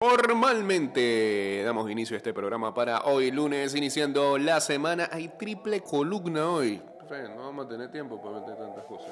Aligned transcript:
Formalmente 0.00 1.60
damos 1.64 1.90
inicio 1.90 2.14
a 2.14 2.18
este 2.18 2.32
programa 2.32 2.72
para 2.72 3.00
hoy, 3.06 3.32
lunes, 3.32 3.74
iniciando 3.74 4.38
la 4.38 4.60
semana. 4.60 5.08
Hay 5.10 5.26
triple 5.26 5.80
columna 5.80 6.48
hoy. 6.48 6.80
No 7.10 7.46
vamos 7.46 7.66
a 7.66 7.68
tener 7.68 7.90
tiempo 7.90 8.22
para 8.22 8.38
meter 8.38 8.56
tantas 8.56 8.84
cosas. 8.84 9.10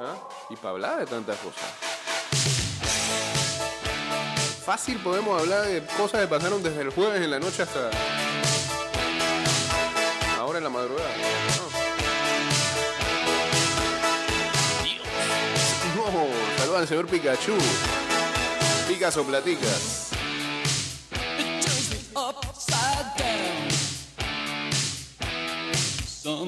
¿Ah? 0.00 0.14
Y 0.48 0.56
para 0.56 0.70
hablar 0.70 1.00
de 1.00 1.04
tantas 1.04 1.36
cosas. 1.40 1.70
Fácil 4.64 4.96
podemos 5.00 5.42
hablar 5.42 5.66
de 5.66 5.82
cosas 5.94 6.22
que 6.22 6.26
pasaron 6.26 6.62
desde 6.62 6.80
el 6.80 6.88
jueves 6.88 7.20
en 7.20 7.30
la 7.30 7.38
noche 7.38 7.62
hasta 7.62 7.90
ahora 10.38 10.56
en 10.56 10.64
la 10.64 10.70
madrugada. 10.70 11.10
No, 15.94 16.26
saluda 16.56 16.78
al 16.78 16.88
señor 16.88 17.08
Pikachu. 17.08 17.58
Picas 18.88 19.14
o 19.18 19.24
platicas. 19.24 20.03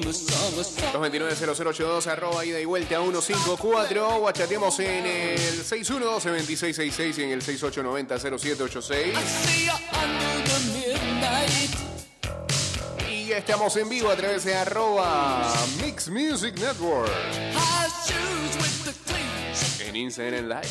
229-0082 0.07 2.07
arroba 2.07 2.45
ida 2.45 2.59
y 2.59 2.65
vuelta 2.65 2.99
154 3.01 4.23
o 4.23 4.31
chateamos 4.31 4.79
en 4.79 5.05
el 5.05 5.37
612-2666 5.37 7.17
y 7.17 7.23
en 7.23 7.29
el 7.31 7.41
6890-0786 7.41 9.13
y 13.11 13.31
estamos 13.33 13.75
en 13.75 13.89
vivo 13.89 14.09
a 14.09 14.15
través 14.15 14.45
de 14.45 14.55
arroba 14.55 15.53
Mix 15.83 16.07
Music 16.09 16.55
Network. 16.57 17.11
En 19.85 19.93
Instagram 19.95 20.47
Live 20.47 20.61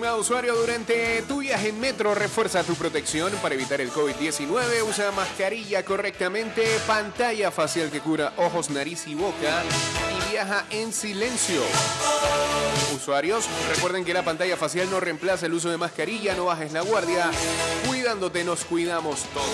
Estimado 0.00 0.20
usuario, 0.22 0.54
durante 0.54 1.20
tu 1.28 1.40
viaje 1.40 1.68
en 1.68 1.78
metro, 1.78 2.14
refuerza 2.14 2.64
tu 2.64 2.74
protección 2.74 3.30
para 3.42 3.54
evitar 3.54 3.82
el 3.82 3.90
COVID-19. 3.90 4.88
Usa 4.88 5.12
mascarilla 5.12 5.84
correctamente, 5.84 6.64
pantalla 6.86 7.50
facial 7.50 7.90
que 7.90 8.00
cura 8.00 8.32
ojos, 8.38 8.70
nariz 8.70 9.06
y 9.06 9.14
boca 9.14 9.62
y 10.16 10.30
viaja 10.30 10.64
en 10.70 10.94
silencio. 10.94 11.60
Usuarios, 12.96 13.44
recuerden 13.74 14.06
que 14.06 14.14
la 14.14 14.24
pantalla 14.24 14.56
facial 14.56 14.90
no 14.90 15.00
reemplaza 15.00 15.44
el 15.44 15.52
uso 15.52 15.68
de 15.68 15.76
mascarilla, 15.76 16.34
no 16.34 16.46
bajes 16.46 16.72
la 16.72 16.80
guardia. 16.80 17.30
Cuidándote, 17.86 18.42
nos 18.42 18.64
cuidamos 18.64 19.24
todos. 19.34 19.50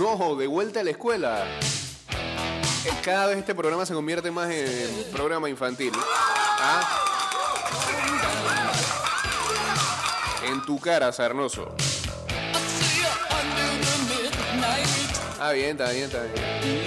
No, 0.00 0.34
de 0.34 0.46
vuelta 0.48 0.80
a 0.80 0.82
la 0.82 0.90
escuela. 0.90 1.46
Cada 3.04 3.26
vez 3.26 3.38
este 3.38 3.54
programa 3.54 3.86
se 3.86 3.94
convierte 3.94 4.30
más 4.30 4.50
en 4.50 5.04
programa 5.12 5.48
infantil. 5.48 5.92
¿Ah? 6.60 7.04
En 10.44 10.62
tu 10.64 10.78
cara, 10.80 11.12
Sarnoso. 11.12 11.74
Ah, 15.40 15.52
bien, 15.52 15.70
está 15.70 15.90
bien, 15.90 16.04
está 16.04 16.22
bien. 16.22 16.84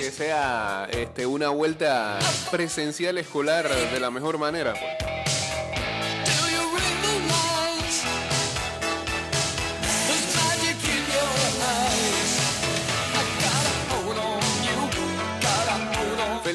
Que 0.00 0.10
sea 0.10 0.88
este, 0.90 1.26
una 1.26 1.50
vuelta 1.50 2.18
presencial 2.50 3.18
escolar 3.18 3.68
de 3.68 4.00
la 4.00 4.10
mejor 4.10 4.38
manera. 4.38 4.72
Pues. 4.72 5.03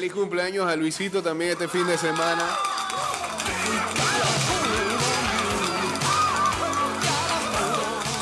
Feliz 0.00 0.14
cumpleaños 0.14 0.66
a 0.66 0.76
Luisito 0.76 1.22
también 1.22 1.50
este 1.50 1.68
fin 1.68 1.86
de 1.86 1.98
semana. 1.98 2.42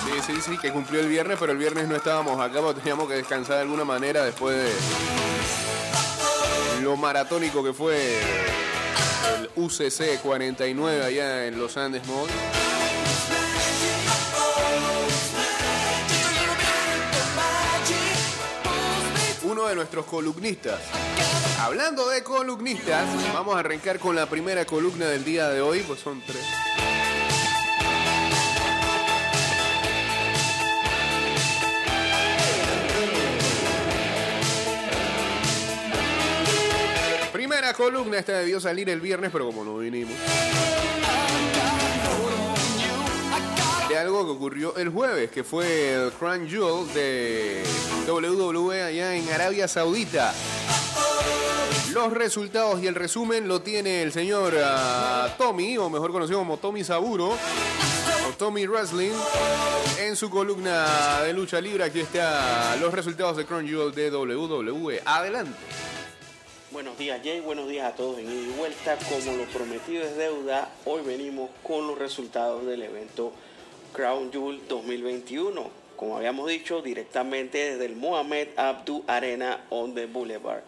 Sí, 0.05 0.11
sí, 0.27 0.41
sí, 0.45 0.59
que 0.59 0.73
cumplió 0.73 0.99
el 0.99 1.07
viernes, 1.07 1.37
pero 1.39 1.53
el 1.53 1.59
viernes 1.59 1.87
no 1.87 1.95
estábamos 1.95 2.41
acá 2.41 2.61
porque 2.61 2.81
teníamos 2.81 3.07
que 3.07 3.15
descansar 3.15 3.55
de 3.55 3.63
alguna 3.63 3.85
manera 3.85 4.25
después 4.25 4.57
de 4.57 4.73
lo 6.83 6.97
maratónico 6.97 7.63
que 7.63 7.73
fue 7.73 8.19
el 9.39 9.49
UCC 9.55 10.21
49 10.21 11.05
allá 11.05 11.47
en 11.47 11.61
Los 11.61 11.77
Andes 11.77 12.05
Mall. 12.09 12.29
uno 19.45 19.67
de 19.67 19.75
nuestros 19.77 20.05
columnistas. 20.05 20.81
Hablando 21.61 22.09
de 22.09 22.23
columnistas, 22.23 23.07
vamos 23.35 23.57
a 23.57 23.59
arrancar 23.59 23.99
con 23.99 24.15
la 24.15 24.27
primera 24.27 24.65
columna 24.65 25.07
del 25.07 25.25
día 25.25 25.49
de 25.49 25.61
hoy, 25.61 25.81
pues 25.81 25.99
son 26.01 26.23
tres. 26.25 26.45
Primera 37.33 37.73
columna, 37.75 38.19
esta 38.19 38.39
debió 38.39 38.61
salir 38.61 38.89
el 38.89 39.01
viernes, 39.01 39.31
pero 39.33 39.47
como 39.47 39.65
no 39.65 39.79
vinimos. 39.79 40.15
de 43.89 43.97
algo 43.97 44.27
que 44.27 44.33
ocurrió 44.33 44.77
el 44.77 44.91
jueves, 44.91 45.31
que 45.31 45.43
fue 45.43 45.95
el 45.95 46.13
Crown 46.13 46.47
Jewel 46.47 46.93
de 46.93 47.63
WWE 48.07 48.83
allá 48.83 49.15
en 49.15 49.27
Arabia 49.31 49.67
Saudita. 49.67 50.35
Los 51.93 52.13
resultados 52.13 52.83
y 52.83 52.87
el 52.87 52.95
resumen 52.95 53.49
lo 53.49 53.63
tiene 53.63 54.03
el 54.03 54.13
señor 54.13 54.55
ah, 54.63 55.35
Tommy, 55.39 55.79
o 55.79 55.89
mejor 55.89 56.13
conocido 56.13 56.39
como 56.39 56.59
Tommy 56.59 56.85
Saburo, 56.85 57.31
o 57.31 58.33
Tommy 58.37 58.67
Wrestling, 58.67 59.13
en 59.99 60.15
su 60.15 60.29
columna 60.29 61.23
de 61.23 61.33
lucha 61.33 61.61
libre. 61.61 61.85
Aquí 61.85 62.01
está 62.01 62.77
los 62.77 62.93
resultados 62.93 63.39
de 63.39 63.47
Crown 63.47 63.67
Jewel 63.67 63.95
de 63.95 64.11
WWE. 64.11 65.01
Adelante. 65.05 65.57
Buenos 66.71 66.99
días 66.99 67.21
Jay, 67.25 67.41
buenos 67.41 67.67
días 67.67 67.91
a 67.91 67.97
todos 67.97 68.19
en 68.19 68.27
ida 68.27 68.43
y 68.43 68.59
vuelta. 68.59 68.99
Como 69.09 69.37
lo 69.39 69.45
prometido 69.45 70.05
es 70.05 70.15
deuda, 70.17 70.71
hoy 70.85 71.01
venimos 71.03 71.49
con 71.63 71.87
los 71.87 71.99
resultados 71.99 72.67
del 72.67 72.83
evento 72.83 73.33
Crown 73.95 74.31
Jewel 74.31 74.61
2021, 74.69 75.71
como 75.97 76.19
habíamos 76.19 76.49
dicho, 76.51 76.83
directamente 76.83 77.71
desde 77.71 77.87
el 77.87 77.97
Mohamed 77.97 78.49
Abdu 78.57 79.03
Arena 79.07 79.65
on 79.71 79.95
the 79.95 80.05
Boulevard. 80.05 80.63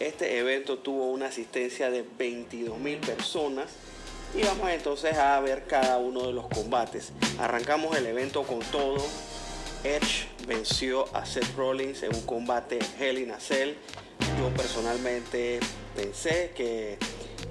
Este 0.00 0.38
evento 0.38 0.78
tuvo 0.78 1.10
una 1.10 1.26
asistencia 1.26 1.90
de 1.90 2.04
22 2.18 2.78
mil 2.78 2.98
personas 2.98 3.70
y 4.34 4.42
vamos 4.42 4.68
entonces 4.70 5.16
a 5.16 5.38
ver 5.40 5.64
cada 5.66 5.98
uno 5.98 6.26
de 6.26 6.32
los 6.32 6.48
combates. 6.48 7.12
Arrancamos 7.38 7.96
el 7.96 8.06
evento 8.06 8.42
con 8.42 8.58
todo. 8.60 8.96
Edge 9.84 10.26
venció 10.48 11.14
a 11.14 11.24
Seth 11.24 11.54
Rollins 11.56 12.02
en 12.02 12.14
un 12.14 12.22
combate 12.22 12.80
Hell 12.98 13.18
in 13.18 13.30
a. 13.30 13.38
Yo 13.38 14.48
personalmente 14.56 15.60
pensé 15.94 16.52
que 16.56 16.98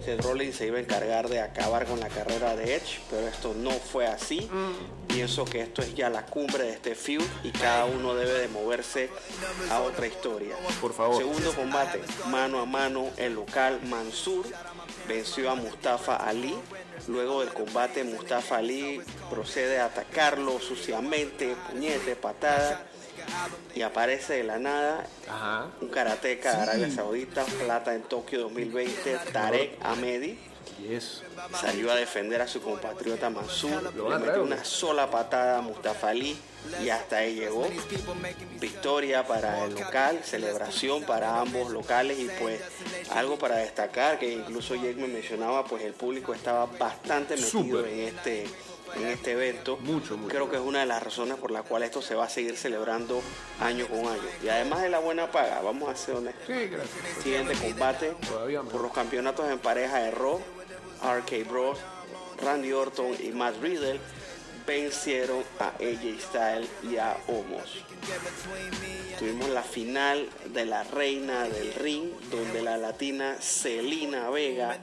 Seth 0.03 0.21
Rollins 0.21 0.55
se 0.55 0.67
iba 0.67 0.77
a 0.77 0.81
encargar 0.81 1.29
de 1.29 1.39
acabar 1.39 1.85
con 1.85 1.99
la 1.99 2.09
carrera 2.09 2.55
de 2.55 2.75
Edge, 2.75 2.99
pero 3.09 3.27
esto 3.27 3.53
no 3.53 3.71
fue 3.71 4.05
así. 4.05 4.49
Mm. 4.51 5.07
Pienso 5.07 5.45
que 5.45 5.61
esto 5.61 5.81
es 5.81 5.95
ya 5.95 6.09
la 6.09 6.25
cumbre 6.25 6.63
de 6.63 6.71
este 6.71 6.95
feud 6.95 7.23
y 7.43 7.51
cada 7.51 7.85
uno 7.85 8.13
debe 8.13 8.33
de 8.33 8.47
moverse 8.47 9.09
a 9.69 9.79
otra 9.79 10.07
historia. 10.07 10.55
Por 10.81 10.93
favor. 10.93 11.17
Segundo 11.17 11.53
combate, 11.53 12.01
mano 12.29 12.59
a 12.59 12.65
mano, 12.65 13.07
el 13.17 13.35
local 13.35 13.79
Mansur 13.83 14.45
venció 15.07 15.49
a 15.51 15.55
Mustafa 15.55 16.15
Ali. 16.15 16.55
Luego 17.07 17.41
del 17.41 17.53
combate, 17.53 18.03
Mustafa 18.03 18.57
Ali 18.57 19.01
procede 19.29 19.79
a 19.79 19.85
atacarlo 19.85 20.59
suciamente, 20.59 21.55
puñete, 21.69 22.15
patada 22.15 22.85
y 23.75 23.81
aparece 23.81 24.33
de 24.33 24.43
la 24.43 24.59
nada 24.59 25.05
un 25.81 25.89
karateca 25.89 26.55
de 26.55 26.61
Arabia 26.61 26.91
Saudita, 26.91 27.43
plata 27.43 27.93
en 27.93 28.03
Tokio 28.03 28.41
2020, 28.41 29.19
Tarek 29.31 29.77
Ahmedi. 29.83 30.37
Salió 31.59 31.91
a 31.91 31.95
defender 31.95 32.41
a 32.41 32.47
su 32.47 32.61
compatriota 32.61 33.29
Mansur, 33.29 33.93
le 33.95 34.19
metió 34.19 34.43
una 34.43 34.63
sola 34.65 35.09
patada 35.09 35.59
a 35.59 35.61
Mustafa 35.61 36.09
Ali 36.09 36.37
y 36.83 36.89
hasta 36.89 37.17
ahí 37.17 37.35
llegó. 37.35 37.67
Victoria 38.59 39.25
para 39.25 39.65
el 39.65 39.75
local, 39.75 40.19
celebración 40.23 41.03
para 41.03 41.39
ambos 41.39 41.71
locales 41.71 42.19
y 42.19 42.29
pues 42.39 42.61
algo 43.11 43.37
para 43.37 43.57
destacar 43.57 44.19
que 44.19 44.33
incluso 44.33 44.75
Jake 44.75 44.95
me 44.95 45.07
mencionaba, 45.07 45.65
pues 45.65 45.83
el 45.83 45.93
público 45.93 46.33
estaba 46.33 46.65
bastante 46.65 47.37
metido 47.37 47.85
en 47.85 47.99
este 47.99 48.45
en 48.95 49.07
este 49.07 49.31
evento. 49.31 49.77
Mucho, 49.77 50.17
mucho. 50.17 50.29
Creo 50.29 50.49
que 50.49 50.57
es 50.57 50.61
una 50.61 50.79
de 50.79 50.85
las 50.85 51.01
razones 51.01 51.37
por 51.37 51.51
las 51.51 51.63
cuales 51.63 51.89
esto 51.89 52.01
se 52.01 52.15
va 52.15 52.25
a 52.25 52.29
seguir 52.29 52.57
celebrando 52.57 53.21
año 53.59 53.87
con 53.87 53.99
año. 53.99 54.21
Y 54.43 54.49
además 54.49 54.81
de 54.81 54.89
la 54.89 54.99
buena 54.99 55.31
paga, 55.31 55.61
vamos 55.61 55.89
a 55.89 55.95
ser 55.95 56.15
honestos. 56.15 56.45
Sí, 56.45 56.67
gracias. 56.67 57.23
Siguiente 57.23 57.55
combate 57.55 58.15
por 58.71 58.81
los 58.81 58.93
campeonatos 58.93 59.49
en 59.49 59.59
pareja 59.59 59.99
de 59.99 60.11
Raw, 60.11 60.39
RK 61.01 61.49
Bros, 61.49 61.79
Randy 62.41 62.71
Orton 62.73 63.15
y 63.21 63.31
Matt 63.31 63.55
Riddle 63.61 63.99
vencieron 64.65 65.43
a 65.59 65.67
AJ 65.67 66.19
Styles 66.21 66.69
y 66.83 66.97
a 66.97 67.17
Omos. 67.27 67.83
Tuvimos 69.19 69.49
la 69.49 69.63
final 69.63 70.27
de 70.53 70.65
la 70.65 70.83
reina 70.83 71.43
del 71.43 71.73
ring, 71.73 72.09
donde 72.31 72.61
la 72.61 72.77
latina 72.77 73.37
Celina 73.39 74.29
Vega 74.29 74.79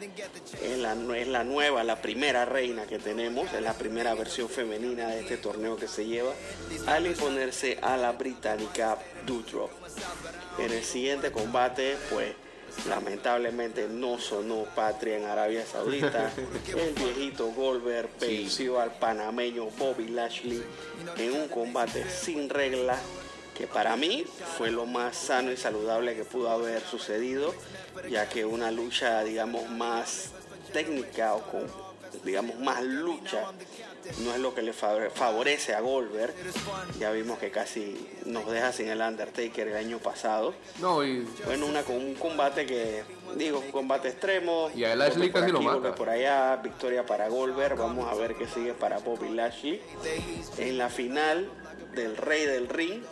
es 0.62 0.78
la, 0.78 0.94
es 1.16 1.28
la 1.28 1.44
nueva, 1.44 1.82
la 1.84 2.00
primera 2.00 2.44
reina 2.44 2.86
que 2.86 2.98
tenemos, 2.98 3.52
es 3.52 3.62
la 3.62 3.74
primera 3.74 4.14
versión 4.14 4.48
femenina 4.48 5.08
de 5.08 5.20
este 5.20 5.36
torneo 5.36 5.76
que 5.76 5.88
se 5.88 6.06
lleva, 6.06 6.32
al 6.86 7.06
imponerse 7.06 7.78
a 7.82 7.96
la 7.96 8.12
británica 8.12 8.98
Doudrop. 9.26 9.70
En 10.58 10.72
el 10.72 10.84
siguiente 10.84 11.32
combate, 11.32 11.96
pues 12.10 12.34
lamentablemente 12.88 13.88
no 13.88 14.18
sonó 14.18 14.64
patria 14.74 15.16
en 15.16 15.24
Arabia 15.24 15.66
Saudita. 15.66 16.30
El 16.76 16.94
viejito 16.94 17.48
Goldberg 17.48 18.08
venció 18.20 18.80
al 18.80 18.92
panameño 18.92 19.66
Bobby 19.78 20.08
Lashley 20.08 20.62
en 21.16 21.32
un 21.32 21.48
combate 21.48 22.08
sin 22.08 22.48
regla 22.48 22.98
que 23.60 23.66
para 23.66 23.94
mí 23.96 24.24
fue 24.56 24.70
lo 24.70 24.86
más 24.86 25.14
sano 25.16 25.52
y 25.52 25.56
saludable 25.58 26.16
que 26.16 26.24
pudo 26.24 26.48
haber 26.50 26.80
sucedido, 26.80 27.54
ya 28.08 28.26
que 28.26 28.46
una 28.46 28.70
lucha, 28.70 29.22
digamos, 29.22 29.68
más 29.68 30.30
técnica 30.72 31.34
o 31.34 31.42
con, 31.42 31.66
digamos, 32.24 32.58
más 32.58 32.82
lucha 32.82 33.44
no 34.24 34.32
es 34.32 34.38
lo 34.40 34.54
que 34.54 34.62
le 34.62 34.72
favore- 34.72 35.10
favorece 35.10 35.74
a 35.74 35.80
Goldberg. 35.80 36.32
Ya 36.98 37.10
vimos 37.12 37.38
que 37.38 37.50
casi 37.50 38.08
nos 38.24 38.50
deja 38.50 38.72
sin 38.72 38.88
el 38.88 39.02
Undertaker 39.02 39.68
el 39.68 39.76
año 39.76 39.98
pasado. 39.98 40.54
No, 40.78 41.04
y 41.04 41.20
Bueno, 41.44 41.66
una 41.66 41.82
con 41.82 41.96
un 41.96 42.14
combate 42.14 42.64
que, 42.64 43.04
digo, 43.36 43.58
un 43.58 43.70
combate 43.70 44.08
extremo. 44.08 44.70
Y 44.74 44.84
a 44.84 44.96
Lashley 44.96 45.30
casi 45.30 45.52
lo 45.52 45.60
mata. 45.60 45.94
por 45.94 46.08
allá, 46.08 46.56
victoria 46.56 47.04
para 47.04 47.28
Goldberg. 47.28 47.76
Vamos 47.76 48.10
a 48.10 48.14
ver 48.14 48.36
qué 48.36 48.48
sigue 48.48 48.72
para 48.72 48.98
Bobby 49.00 49.28
Lashley. 49.28 49.82
En 50.56 50.78
la 50.78 50.88
final 50.88 51.50
del 51.94 52.16
Rey 52.16 52.46
del 52.46 52.68
Ring, 52.68 53.02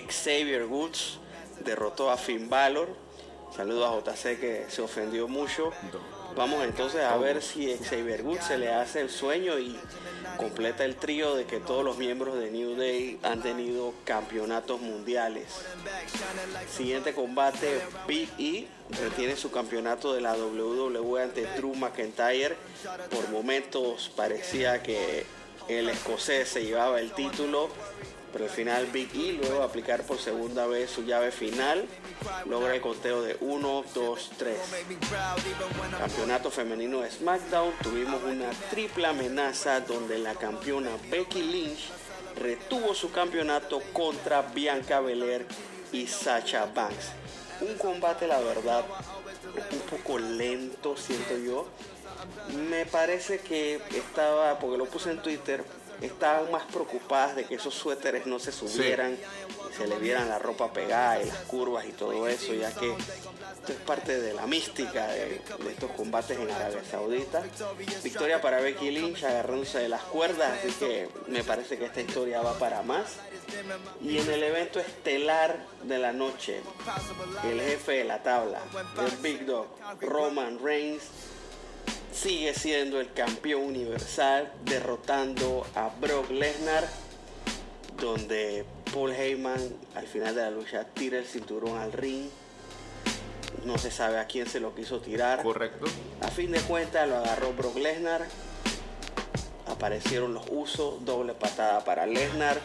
Xavier 0.00 0.64
Woods 0.64 1.18
derrotó 1.64 2.10
a 2.10 2.16
Finn 2.16 2.48
Balor. 2.48 2.88
Saludos 3.54 4.04
a 4.06 4.12
JC 4.12 4.40
que 4.40 4.66
se 4.68 4.80
ofendió 4.80 5.28
mucho. 5.28 5.72
Vamos 6.34 6.64
entonces 6.64 7.02
a 7.02 7.16
ver 7.18 7.42
si 7.42 7.76
Xavier 7.76 8.22
Woods 8.22 8.46
se 8.46 8.56
le 8.56 8.72
hace 8.72 9.02
el 9.02 9.10
sueño 9.10 9.58
y 9.58 9.78
completa 10.38 10.84
el 10.86 10.96
trío 10.96 11.34
de 11.34 11.44
que 11.44 11.60
todos 11.60 11.84
los 11.84 11.98
miembros 11.98 12.38
de 12.38 12.50
New 12.50 12.74
Day 12.74 13.18
han 13.22 13.42
tenido 13.42 13.92
campeonatos 14.04 14.80
mundiales. 14.80 15.48
Siguiente 16.74 17.12
combate, 17.12 17.82
Big 18.06 18.30
E 18.38 18.66
retiene 19.02 19.36
su 19.36 19.50
campeonato 19.50 20.14
de 20.14 20.22
la 20.22 20.34
WWE 20.34 21.22
ante 21.22 21.44
Drew 21.54 21.74
McIntyre. 21.74 22.56
Por 23.10 23.28
momentos 23.28 24.10
parecía 24.16 24.82
que 24.82 25.26
el 25.68 25.90
escocés 25.90 26.48
se 26.48 26.64
llevaba 26.64 26.98
el 27.00 27.12
título, 27.12 27.68
pero 28.32 28.44
al 28.44 28.50
final 28.50 28.86
Big 28.86 29.10
E, 29.14 29.32
luego 29.34 29.62
aplicar 29.62 30.02
por 30.04 30.18
segunda 30.18 30.66
vez 30.66 30.90
su 30.90 31.04
llave 31.04 31.30
final, 31.30 31.86
logra 32.46 32.74
el 32.74 32.80
conteo 32.80 33.22
de 33.22 33.36
1, 33.40 33.84
2, 33.94 34.30
3. 34.38 34.56
Campeonato 35.98 36.50
femenino 36.50 37.00
de 37.00 37.10
SmackDown, 37.10 37.72
tuvimos 37.82 38.22
una 38.22 38.50
triple 38.70 39.06
amenaza 39.06 39.80
donde 39.80 40.18
la 40.18 40.34
campeona 40.34 40.90
Becky 41.10 41.42
Lynch 41.42 41.90
retuvo 42.36 42.94
su 42.94 43.10
campeonato 43.10 43.80
contra 43.92 44.42
Bianca 44.42 45.00
Belair 45.00 45.46
y 45.92 46.06
Sacha 46.06 46.66
Banks. 46.66 47.12
Un 47.60 47.74
combate, 47.76 48.26
la 48.26 48.40
verdad, 48.40 48.84
un 49.70 49.78
poco 49.80 50.18
lento, 50.18 50.96
siento 50.96 51.36
yo. 51.36 51.68
Me 52.68 52.86
parece 52.86 53.38
que 53.38 53.80
estaba, 53.94 54.58
porque 54.58 54.78
lo 54.78 54.86
puse 54.86 55.10
en 55.10 55.22
Twitter, 55.22 55.64
estaban 56.00 56.50
más 56.50 56.64
preocupadas 56.64 57.36
de 57.36 57.44
que 57.44 57.54
esos 57.54 57.74
suéteres 57.74 58.26
no 58.26 58.38
se 58.38 58.52
subieran, 58.52 59.16
se 59.76 59.86
le 59.86 59.96
vieran 59.98 60.28
la 60.28 60.38
ropa 60.38 60.72
pegada 60.72 61.22
y 61.22 61.26
las 61.26 61.38
curvas 61.38 61.86
y 61.86 61.92
todo 61.92 62.26
eso, 62.28 62.52
ya 62.54 62.72
que 62.72 62.90
esto 62.90 63.72
es 63.72 63.78
parte 63.86 64.20
de 64.20 64.34
la 64.34 64.46
mística 64.46 65.06
de, 65.06 65.40
de 65.58 65.70
estos 65.70 65.90
combates 65.92 66.38
en 66.38 66.50
Arabia 66.50 66.82
Saudita. 66.90 67.42
Victoria 68.02 68.40
para 68.40 68.60
Becky 68.60 68.90
Lynch 68.90 69.22
agarrándose 69.22 69.78
de 69.78 69.88
las 69.88 70.02
cuerdas, 70.02 70.58
así 70.58 70.72
que 70.72 71.08
me 71.28 71.44
parece 71.44 71.78
que 71.78 71.84
esta 71.86 72.00
historia 72.00 72.42
va 72.42 72.58
para 72.58 72.82
más. 72.82 73.18
Y 74.00 74.18
en 74.18 74.30
el 74.30 74.42
evento 74.42 74.80
estelar 74.80 75.64
de 75.84 75.98
la 75.98 76.12
noche, 76.12 76.60
el 77.44 77.60
jefe 77.60 77.92
de 77.92 78.04
la 78.04 78.22
tabla, 78.22 78.60
el 79.06 79.16
Big 79.18 79.46
Dog, 79.46 79.66
Roman 80.00 80.58
Reigns, 80.62 81.02
sigue 82.22 82.54
siendo 82.54 83.00
el 83.00 83.12
campeón 83.12 83.64
universal, 83.64 84.52
derrotando 84.64 85.66
a 85.74 85.90
Brock 86.00 86.30
Lesnar, 86.30 86.88
donde 88.00 88.64
Paul 88.94 89.10
Heyman 89.10 89.60
al 89.96 90.06
final 90.06 90.32
de 90.36 90.42
la 90.42 90.50
lucha 90.52 90.84
tira 90.84 91.18
el 91.18 91.24
cinturón 91.24 91.78
al 91.78 91.92
ring. 91.92 92.28
No 93.64 93.76
se 93.76 93.90
sabe 93.90 94.20
a 94.20 94.26
quién 94.26 94.46
se 94.46 94.60
lo 94.60 94.72
quiso 94.72 95.00
tirar. 95.00 95.42
correcto. 95.42 95.86
A 96.20 96.28
fin 96.28 96.52
de 96.52 96.60
cuentas 96.60 97.08
lo 97.08 97.16
agarró 97.16 97.54
Brock 97.54 97.76
Lesnar. 97.78 98.24
Aparecieron 99.66 100.32
los 100.32 100.44
usos, 100.48 101.04
doble 101.04 101.34
patada 101.34 101.82
para 101.84 102.06
Lesnar. 102.06 102.60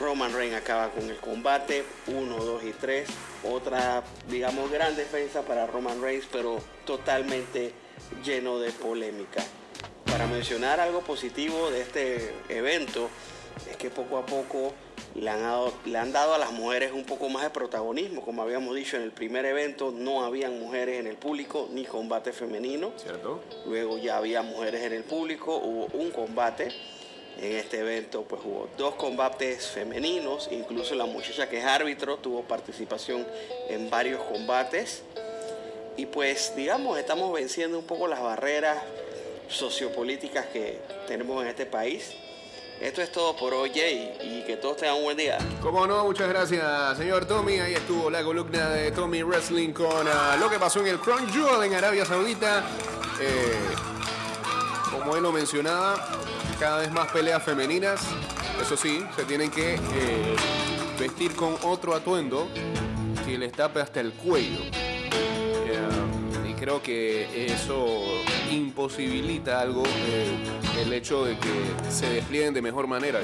Roman 0.00 0.34
Reigns 0.34 0.56
acaba 0.56 0.90
con 0.90 1.08
el 1.08 1.16
combate, 1.18 1.84
1, 2.08 2.36
2 2.36 2.64
y 2.64 2.72
3. 2.72 3.08
Otra, 3.44 4.02
digamos, 4.28 4.68
gran 4.72 4.96
defensa 4.96 5.42
para 5.42 5.68
Roman 5.68 6.02
Reigns, 6.02 6.26
pero 6.30 6.58
totalmente 6.84 7.85
lleno 8.24 8.58
de 8.58 8.70
polémica. 8.72 9.42
Para 10.06 10.26
mencionar 10.26 10.80
algo 10.80 11.00
positivo 11.00 11.70
de 11.70 11.82
este 11.82 12.34
evento, 12.48 13.10
es 13.70 13.76
que 13.76 13.90
poco 13.90 14.18
a 14.18 14.26
poco 14.26 14.72
le 15.14 15.30
han, 15.30 15.40
dado, 15.40 15.72
le 15.86 15.98
han 15.98 16.12
dado 16.12 16.34
a 16.34 16.38
las 16.38 16.52
mujeres 16.52 16.92
un 16.92 17.04
poco 17.04 17.28
más 17.28 17.42
de 17.42 17.50
protagonismo. 17.50 18.22
Como 18.22 18.42
habíamos 18.42 18.74
dicho 18.74 18.96
en 18.96 19.02
el 19.02 19.12
primer 19.12 19.46
evento, 19.46 19.90
no 19.90 20.24
habían 20.24 20.58
mujeres 20.60 21.00
en 21.00 21.06
el 21.06 21.16
público 21.16 21.68
ni 21.72 21.84
combate 21.84 22.32
femenino. 22.32 22.92
¿Cierto? 22.96 23.42
Luego 23.66 23.98
ya 23.98 24.18
había 24.18 24.42
mujeres 24.42 24.82
en 24.84 24.92
el 24.92 25.04
público, 25.04 25.56
hubo 25.56 25.86
un 25.98 26.10
combate. 26.10 26.68
En 27.38 27.52
este 27.56 27.80
evento 27.80 28.22
pues 28.22 28.40
hubo 28.46 28.66
dos 28.78 28.94
combates 28.94 29.66
femeninos, 29.66 30.48
incluso 30.50 30.94
la 30.94 31.04
muchacha 31.04 31.50
que 31.50 31.58
es 31.58 31.66
árbitro 31.66 32.16
tuvo 32.16 32.42
participación 32.42 33.26
en 33.68 33.90
varios 33.90 34.22
combates. 34.22 35.02
Y 35.96 36.06
pues 36.06 36.52
digamos, 36.54 36.98
estamos 36.98 37.32
venciendo 37.32 37.78
un 37.78 37.86
poco 37.86 38.06
las 38.06 38.20
barreras 38.20 38.78
sociopolíticas 39.48 40.46
que 40.46 40.78
tenemos 41.06 41.42
en 41.42 41.48
este 41.48 41.66
país. 41.66 42.12
Esto 42.80 43.00
es 43.00 43.10
todo 43.10 43.34
por 43.34 43.54
hoy, 43.54 43.70
y 43.70 44.42
que 44.46 44.58
todos 44.58 44.76
tengan 44.76 44.96
un 44.96 45.04
buen 45.04 45.16
día. 45.16 45.38
Como 45.62 45.86
no, 45.86 46.04
muchas 46.04 46.28
gracias, 46.28 46.98
señor 46.98 47.24
Tommy. 47.24 47.58
Ahí 47.58 47.72
estuvo 47.72 48.10
la 48.10 48.22
columna 48.22 48.68
de 48.68 48.90
Tommy 48.90 49.22
Wrestling 49.22 49.72
con 49.72 50.06
ah, 50.06 50.36
lo 50.38 50.50
que 50.50 50.58
pasó 50.58 50.80
en 50.80 50.88
el 50.88 50.98
Crown 50.98 51.26
Jewel 51.32 51.62
en 51.64 51.74
Arabia 51.74 52.04
Saudita. 52.04 52.62
Eh, 53.18 53.54
como 54.90 55.16
él 55.16 55.22
lo 55.22 55.32
mencionaba, 55.32 56.06
cada 56.60 56.80
vez 56.80 56.92
más 56.92 57.10
peleas 57.10 57.42
femeninas. 57.42 58.02
Eso 58.60 58.76
sí, 58.76 59.02
se 59.16 59.24
tienen 59.24 59.50
que 59.50 59.76
eh, 59.76 60.36
vestir 60.98 61.34
con 61.34 61.56
otro 61.62 61.94
atuendo 61.94 62.46
que 63.24 63.38
les 63.38 63.52
tape 63.52 63.80
hasta 63.80 64.00
el 64.00 64.12
cuello. 64.12 64.60
Creo 66.66 66.82
que 66.82 67.46
eso 67.46 68.02
imposibilita 68.50 69.60
algo, 69.60 69.84
eh, 69.86 70.36
el 70.82 70.92
hecho 70.92 71.24
de 71.24 71.38
que 71.38 71.52
se 71.92 72.10
desplieguen 72.10 72.54
de 72.54 72.60
mejor 72.60 72.88
manera. 72.88 73.20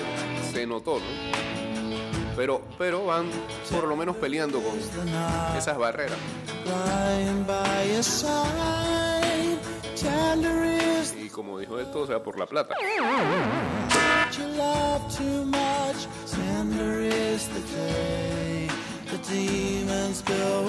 Se 0.52 0.64
notó, 0.64 1.00
¿no? 1.00 2.37
Pero, 2.37 2.62
pero 2.78 3.04
van 3.04 3.26
por 3.68 3.88
lo 3.88 3.96
menos 3.96 4.14
peleando 4.14 4.62
con 4.62 4.78
esas 5.58 5.76
barreras. 5.76 6.18
Y 11.20 11.28
como 11.28 11.58
dijo 11.58 11.80
él, 11.80 11.90
todo 11.90 12.06
sea 12.06 12.22
por 12.22 12.38
la 12.38 12.46
plata. 12.46 12.76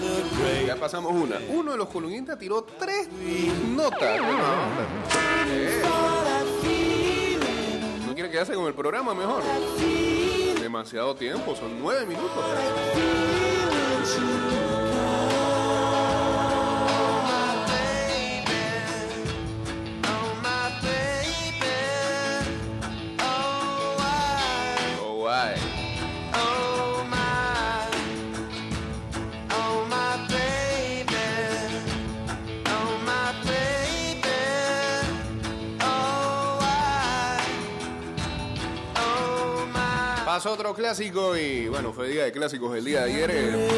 ya 0.66 0.76
pasamos 0.76 1.10
una, 1.10 1.40
uno 1.48 1.72
de 1.72 1.78
los 1.78 1.88
columnistas 1.88 2.38
tiró 2.38 2.62
tres 2.64 3.08
notas. 3.74 4.20
No, 4.20 4.26
eh. 5.48 5.82
¿No 8.06 8.12
quiere 8.12 8.30
quedarse 8.30 8.52
con 8.52 8.66
el 8.66 8.74
programa 8.74 9.14
mejor? 9.14 9.42
Demasiado 10.60 11.14
tiempo, 11.14 11.56
son 11.56 11.80
nueve 11.80 12.04
minutos. 12.04 12.44
Clásico 40.76 41.36
y 41.36 41.68
bueno, 41.68 41.92
fue 41.92 42.08
día 42.08 42.24
de 42.24 42.32
clásicos 42.32 42.76
el 42.76 42.84
día 42.84 43.04
de 43.04 43.12
ayer. 43.14 43.30
eh, 43.32 43.68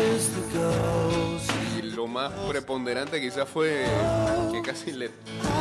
Y 1.79 1.83
lo 1.83 2.07
más 2.09 2.33
preponderante 2.49 3.21
quizás 3.21 3.49
fue 3.49 3.85
que 4.53 4.61
casi 4.63 4.93
le 4.93 5.11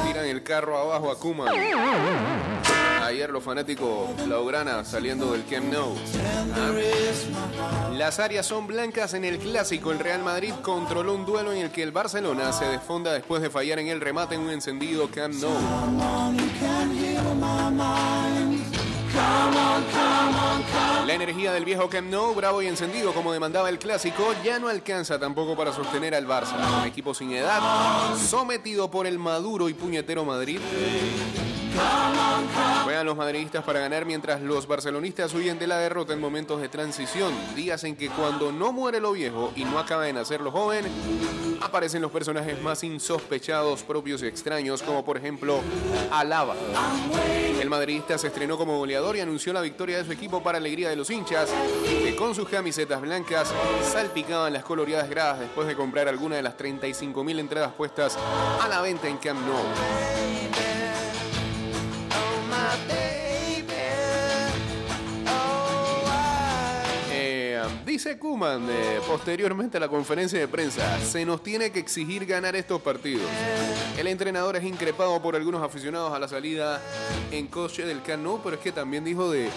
tiran 0.08 0.26
el 0.26 0.42
carro 0.42 0.78
abajo 0.78 1.12
a 1.12 1.20
Kuma. 1.20 1.46
Ayer 3.04 3.30
los 3.30 3.44
fanáticos 3.44 4.10
Blaugrana 4.26 4.84
saliendo 4.84 5.32
del 5.32 5.46
Camp 5.46 5.72
Nou. 5.72 5.96
Las 7.96 8.20
áreas 8.20 8.46
son 8.46 8.66
blancas 8.68 9.14
en 9.14 9.24
el 9.24 9.38
clásico. 9.38 9.92
El 9.92 10.00
Real 10.00 10.24
Madrid 10.24 10.54
controló 10.64 11.14
un 11.14 11.26
duelo 11.26 11.52
en 11.54 11.60
el 11.60 11.72
que 11.72 11.84
el 11.84 11.92
Barcelona 11.92 12.52
se 12.52 12.66
desfonda 12.66 13.14
después 13.14 13.42
de 13.42 13.50
fallar 13.50 13.78
en 13.80 13.88
el 13.88 14.02
remate 14.02 14.36
en 14.36 14.42
un 14.42 14.50
encendido 14.50 15.08
Camp 15.10 15.36
Nou. 15.36 15.52
La 21.06 21.14
energía 21.14 21.52
del 21.54 21.66
viejo 21.66 21.90
Camp 21.90 22.10
Nou, 22.10 22.36
bravo 22.36 22.62
y 22.62 22.68
encendido 22.68 23.14
como 23.14 23.34
demandaba 23.34 23.70
el 23.70 23.80
clásico, 23.80 24.34
ya 24.44 24.60
no 24.60 24.68
alcanza 24.68 25.18
tampoco 25.18 25.56
para 25.56 25.72
sostener 25.72 26.14
al 26.14 26.28
Barça, 26.28 26.56
un 26.82 26.88
equipo 26.88 27.14
sin 27.14 27.32
edad, 27.32 28.16
sometido 28.18 28.92
por 28.92 29.08
el 29.08 29.18
maduro 29.18 29.70
y 29.70 29.74
puñetero 29.74 30.26
Madrid. 30.26 30.60
Juegan 32.84 33.06
los 33.06 33.18
madridistas 33.18 33.64
para 33.64 33.80
ganar 33.80 34.06
mientras 34.06 34.42
los 34.42 34.68
barcelonistas 34.68 35.34
huyen 35.34 35.60
de 35.60 35.68
la 35.68 35.78
derrota 35.78 36.14
en 36.14 36.22
momentos 36.22 36.62
de 36.62 36.70
transición, 36.70 37.34
días 37.56 37.84
en 37.84 37.96
que 37.96 38.10
cuando 38.10 38.52
no 38.52 38.72
muere 38.72 39.00
lo 39.00 39.12
viejo 39.12 39.52
y 39.56 39.66
no 39.66 39.78
acaba 39.78 40.04
de 40.04 40.14
nacer 40.14 40.42
lo 40.42 40.52
joven, 40.52 40.86
aparecen 41.62 42.02
los 42.02 42.12
personajes 42.12 42.62
más 42.62 42.84
insospechados, 42.84 43.84
propios 43.84 44.24
y 44.24 44.28
extraños, 44.28 44.82
como 44.82 45.04
por 45.04 45.18
ejemplo 45.18 45.60
Alaba. 46.12 46.56
El 47.60 47.70
madridista 47.70 48.18
se 48.18 48.28
estrenó 48.28 48.58
como 48.58 48.78
goleador 48.78 49.18
y 49.18 49.20
anunció 49.20 49.52
la 49.52 49.62
victoria 49.62 49.98
de 49.98 50.06
su 50.06 50.12
equipo 50.12 50.42
para 50.42 50.58
alegría 50.58 50.90
de 50.90 50.96
los 50.96 51.10
hinchas, 51.10 51.50
que 51.84 52.16
con 52.16 52.36
sus 52.36 52.48
camisetas 52.48 53.02
blancas 53.02 53.52
salpicaban 53.84 54.54
las 54.54 54.64
coloreadas 54.64 55.10
gradas 55.10 55.40
después 55.40 55.68
de 55.68 55.76
comprar 55.76 56.08
alguna 56.08 56.38
de 56.38 56.44
las 56.44 56.58
35.000 56.58 57.40
entradas 57.40 57.74
puestas 57.74 58.18
a 58.62 58.68
la 58.68 58.82
venta 58.82 59.08
en 59.08 59.18
Camp 59.18 59.40
Nou. 59.42 60.47
Dice 67.98 68.20
Kuman 68.20 68.68
posteriormente 69.08 69.78
a 69.78 69.80
la 69.80 69.88
conferencia 69.88 70.38
de 70.38 70.48
prensa, 70.48 71.00
se 71.00 71.26
nos 71.26 71.42
tiene 71.42 71.72
que 71.72 71.80
exigir 71.80 72.28
ganar 72.28 72.56
estos 72.56 72.80
partidos. 72.80 73.26
El 73.98 74.06
entrenador 74.06 74.56
es 74.56 74.64
increpado 74.64 75.20
por 75.20 75.36
algunos 75.36 75.64
aficionados 75.64 76.14
a 76.14 76.20
la 76.20 76.28
salida 76.28 76.80
en 77.32 77.48
coche 77.48 77.88
del 77.88 78.04
Camp 78.04 78.24
Nou, 78.24 78.40
pero 78.44 78.58
es 78.58 78.62
que 78.62 78.72
también 78.72 79.04
dijo 79.04 79.32
de 79.32 79.50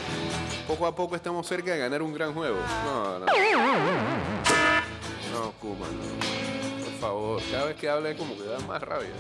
poco 0.66 0.86
a 0.86 0.96
poco 0.96 1.16
estamos 1.16 1.46
cerca 1.46 1.72
de 1.72 1.78
ganar 1.80 2.00
un 2.00 2.14
gran 2.14 2.32
juego. 2.32 2.56
No, 2.86 3.18
no. 3.18 3.26
No, 3.26 3.32
Kuman, 5.60 5.90
por 6.82 6.94
favor, 6.98 7.42
cada 7.50 7.66
vez 7.66 7.76
que 7.76 7.90
habla 7.90 8.08
es 8.08 8.16
como 8.16 8.38
que 8.38 8.44
da 8.44 8.58
más 8.60 8.80
rabia. 8.80 9.10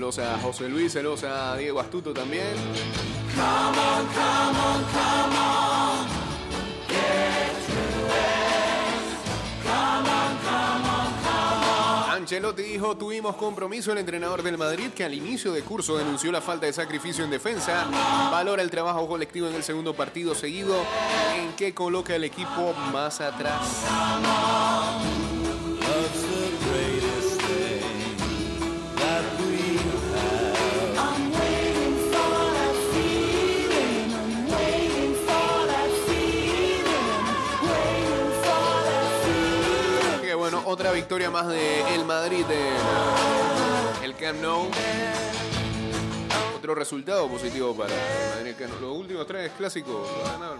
Saludos 0.00 0.18
a 0.20 0.38
José 0.38 0.66
Luis, 0.66 0.94
saludos 0.94 1.24
a 1.24 1.58
Diego 1.58 1.78
Astuto 1.78 2.14
también. 2.14 2.54
Ancelotti 12.08 12.62
dijo, 12.62 12.96
tuvimos 12.96 13.36
compromiso 13.36 13.92
el 13.92 13.98
entrenador 13.98 14.42
del 14.42 14.56
Madrid 14.56 14.88
que 14.96 15.04
al 15.04 15.12
inicio 15.12 15.52
de 15.52 15.60
curso 15.60 15.98
denunció 15.98 16.32
la 16.32 16.40
falta 16.40 16.64
de 16.64 16.72
sacrificio 16.72 17.22
en 17.22 17.30
defensa, 17.30 17.84
valora 18.32 18.62
el 18.62 18.70
trabajo 18.70 19.06
colectivo 19.06 19.48
en 19.48 19.54
el 19.54 19.62
segundo 19.62 19.92
partido 19.92 20.34
seguido 20.34 20.76
en 21.36 21.52
que 21.56 21.74
coloca 21.74 22.16
el 22.16 22.24
equipo 22.24 22.72
más 22.90 23.20
atrás. 23.20 23.84
Victoria 41.10 41.30
más 41.32 41.48
de 41.48 41.94
el 41.96 42.04
Madrid 42.04 42.44
en 42.48 44.04
el 44.04 44.14
Camp 44.14 44.40
Nou. 44.40 44.70
Otro 46.56 46.76
resultado 46.76 47.26
positivo 47.26 47.74
para 47.74 47.92
el 47.92 48.54
Madrid. 48.54 48.54
Los 48.80 48.96
últimos 48.96 49.26
tres 49.26 49.50
clásicos 49.58 49.92
lo 49.92 50.24
ha 50.24 50.56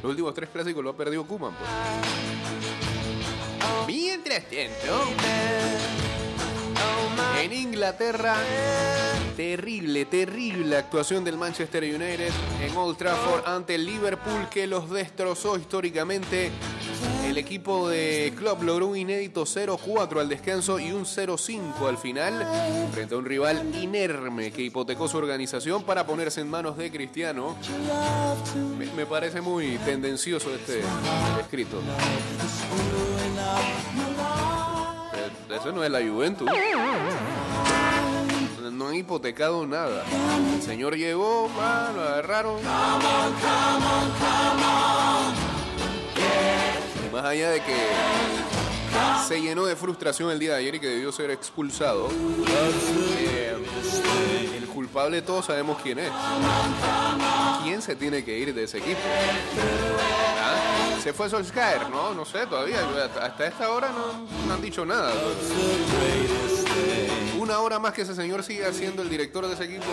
los 0.00 0.10
últimos 0.10 0.32
tres 0.32 0.48
clásicos 0.48 0.84
lo 0.84 0.90
ha 0.90 0.96
perdido 0.96 1.26
Kuman. 1.26 1.56
Pues. 1.56 1.68
Mientras 3.88 4.44
tanto, 4.44 5.08
en 7.42 7.52
Inglaterra, 7.52 8.36
terrible, 9.36 10.04
terrible 10.04 10.76
actuación 10.76 11.24
del 11.24 11.36
Manchester 11.36 11.82
United 11.82 12.30
en 12.62 12.76
Old 12.76 12.96
Trafford 12.96 13.44
ante 13.44 13.74
el 13.74 13.86
Liverpool 13.86 14.48
que 14.48 14.68
los 14.68 14.88
destrozó 14.88 15.58
históricamente. 15.58 16.52
El 17.34 17.38
equipo 17.38 17.88
de 17.88 18.32
Klopp 18.36 18.62
logró 18.62 18.86
un 18.86 18.96
inédito 18.96 19.42
0-4 19.42 20.20
al 20.20 20.28
descanso 20.28 20.78
y 20.78 20.92
un 20.92 21.04
0-5 21.04 21.88
al 21.88 21.98
final 21.98 22.46
frente 22.92 23.16
a 23.16 23.18
un 23.18 23.24
rival 23.24 23.74
inerme 23.74 24.52
que 24.52 24.62
hipotecó 24.62 25.08
su 25.08 25.16
organización 25.16 25.82
para 25.82 26.06
ponerse 26.06 26.42
en 26.42 26.48
manos 26.48 26.76
de 26.76 26.92
Cristiano. 26.92 27.56
Me, 28.78 29.04
parece 29.04 29.40
muy 29.40 29.78
tendencioso 29.78 30.54
este 30.54 30.82
escrito. 31.40 31.80
Eso 35.50 35.72
no 35.72 35.82
es 35.82 35.90
la 35.90 36.02
Juventus. 36.02 36.48
No 38.70 38.86
han 38.86 38.94
hipotecado 38.94 39.66
nada. 39.66 40.04
El 40.54 40.62
señor 40.62 40.96
llegó, 40.96 41.50
lo 41.96 42.00
agarraron. 42.00 42.60
Y 45.40 45.43
más 47.14 47.24
allá 47.24 47.50
de 47.50 47.60
que 47.60 47.76
se 49.28 49.40
llenó 49.40 49.64
de 49.66 49.76
frustración 49.76 50.30
el 50.32 50.38
día 50.40 50.52
de 50.54 50.58
ayer 50.58 50.74
y 50.74 50.80
que 50.80 50.88
debió 50.88 51.12
ser 51.12 51.30
expulsado, 51.30 52.08
eh, 53.18 53.56
el 54.56 54.66
culpable 54.66 55.22
todos 55.22 55.46
sabemos 55.46 55.78
quién 55.82 56.00
es. 56.00 56.10
¿Quién 57.62 57.80
se 57.82 57.94
tiene 57.94 58.24
que 58.24 58.36
ir 58.36 58.52
de 58.52 58.64
ese 58.64 58.78
equipo? 58.78 58.98
¿Ah? 60.42 60.98
Se 61.02 61.12
fue 61.12 61.30
Solskjaer, 61.30 61.88
¿no? 61.88 62.14
No 62.14 62.24
sé 62.24 62.46
todavía. 62.46 62.78
Hasta- 63.22 63.46
esta 63.46 63.70
hora 63.70 63.90
no, 63.90 64.26
no 64.48 64.54
han 64.54 64.60
dicho 64.60 64.84
nada. 64.84 65.12
Una 67.38 67.60
hora 67.60 67.78
más 67.78 67.92
que 67.92 68.02
ese 68.02 68.14
señor 68.14 68.42
siga 68.42 68.72
siendo 68.72 69.02
el 69.02 69.08
director 69.10 69.46
de 69.46 69.54
ese 69.54 69.64
equipo 69.64 69.84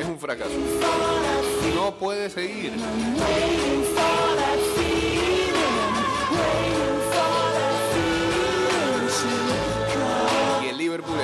es 0.00 0.06
un 0.06 0.18
fracaso. 0.18 0.50
No 1.74 1.94
puede 1.96 2.30
seguir. 2.30 2.72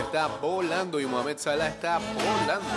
Está 0.02 0.26
volando 0.26 1.00
y 1.00 1.06
Mohamed 1.06 1.38
Salah 1.38 1.68
está 1.68 1.99
volando. 1.99 2.68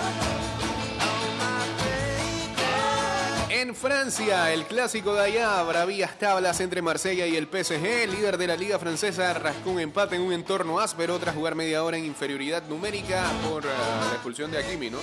En 3.49 3.73
Francia, 3.73 4.51
el 4.51 4.65
clásico 4.65 5.13
de 5.13 5.23
allá, 5.23 5.63
bravías 5.63 6.19
tablas 6.19 6.59
entre 6.59 6.81
Marsella 6.81 7.25
y 7.25 7.35
el 7.35 7.47
PSG. 7.47 8.07
líder 8.09 8.37
de 8.37 8.47
la 8.47 8.55
liga 8.57 8.77
francesa 8.77 9.33
rascó 9.33 9.71
un 9.71 9.79
empate 9.79 10.17
en 10.17 10.23
un 10.23 10.33
entorno 10.33 10.79
áspero 10.79 11.17
tras 11.19 11.35
jugar 11.35 11.55
media 11.55 11.83
hora 11.83 11.97
en 11.97 12.05
inferioridad 12.05 12.63
numérica 12.67 13.23
por 13.49 13.63
uh, 13.63 13.67
la 13.67 14.13
expulsión 14.13 14.51
de 14.51 14.57
Hakimi, 14.57 14.89
¿no? 14.89 14.97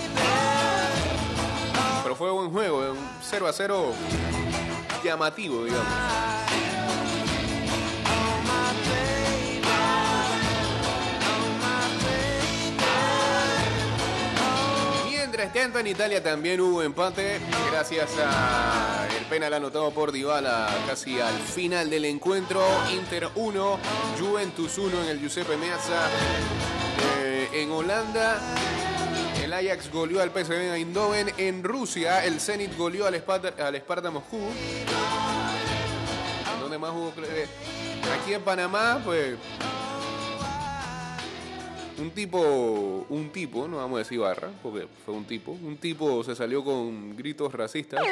Pero 2.03 2.15
fue 2.15 2.31
buen 2.31 2.51
juego, 2.51 2.93
un 2.93 3.09
0 3.23 3.49
a 3.49 3.53
0 3.53 3.95
llamativo, 5.03 5.65
digamos. 5.65 6.42
Mientras 15.43 15.65
tanto, 15.65 15.81
en 15.81 15.89
Italia 15.89 16.23
también 16.23 16.61
hubo 16.61 16.85
empate 16.85 17.41
gracias 17.73 18.11
a 18.17 19.09
el 19.19 19.25
penal 19.25 19.53
anotado 19.53 19.91
por 19.91 20.13
Dybala 20.13 20.69
casi 20.87 21.21
al 21.21 21.37
final 21.37 21.91
del 21.91 22.05
encuentro. 22.05 22.63
Inter 22.93 23.29
1, 23.35 23.79
Juventus 24.21 24.79
1 24.79 25.03
en 25.03 25.09
el 25.09 25.19
Giuseppe 25.19 25.57
Meazza. 25.57 26.07
Eh, 27.25 27.49
en 27.55 27.73
Holanda, 27.73 28.41
el 29.43 29.53
Ajax 29.53 29.91
goleó 29.91 30.23
al 30.23 30.31
PSV 30.31 30.75
Eindhoven. 30.75 31.33
En 31.37 31.65
Rusia, 31.65 32.25
el 32.25 32.39
Zenit 32.39 32.77
goleó 32.77 33.09
al 33.09 33.17
Sparta, 33.17 34.11
Moscú. 34.13 34.39
¿Dónde 36.61 36.79
más 36.79 36.93
hubo? 36.93 37.13
Eh, 37.21 37.49
Aquí 38.21 38.35
en 38.35 38.43
Panamá, 38.43 39.01
pues 39.05 39.35
un 41.99 42.11
tipo, 42.11 43.07
un 43.09 43.31
tipo, 43.31 43.69
no 43.69 43.79
vamos 43.79 43.97
a 43.97 43.99
decir 44.01 44.19
barra, 44.19 44.51
porque 44.63 44.87
fue 45.05 45.15
un 45.15 45.25
tipo, 45.25 45.53
un 45.53 45.77
tipo 45.77 46.23
se 46.25 46.35
salió 46.35 46.65
con 46.65 47.17
gritos 47.17 47.53
racistas. 47.53 48.03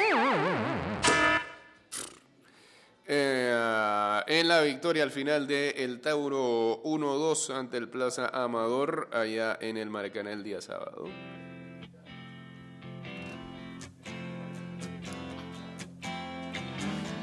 Eh, 3.05 4.21
en 4.27 4.47
la 4.47 4.61
victoria 4.61 5.03
al 5.03 5.11
final 5.11 5.47
de 5.47 5.71
el 5.71 5.99
Tauro 5.99 6.81
1-2 6.83 7.53
ante 7.53 7.77
el 7.77 7.89
Plaza 7.89 8.29
Amador 8.29 9.09
allá 9.11 9.57
en 9.59 9.77
el 9.77 9.89
Maracaná 9.89 10.31
el 10.31 10.43
día 10.43 10.61
sábado. 10.61 11.09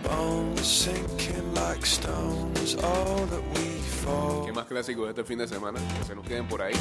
Bones 0.03 0.67
sinking 0.67 1.55
like 1.55 1.85
stones, 1.85 2.75
all 2.77 3.27
that 3.27 3.43
we. 3.55 3.68
¿Qué 4.45 4.53
más 4.53 4.67
clásico 4.67 5.05
de 5.05 5.11
este 5.11 5.25
fin 5.25 5.39
de 5.39 5.49
semana? 5.49 5.79
Que 5.99 6.05
se 6.05 6.15
nos 6.15 6.25
queden 6.27 6.47
por 6.47 6.63
ahí. 6.63 6.75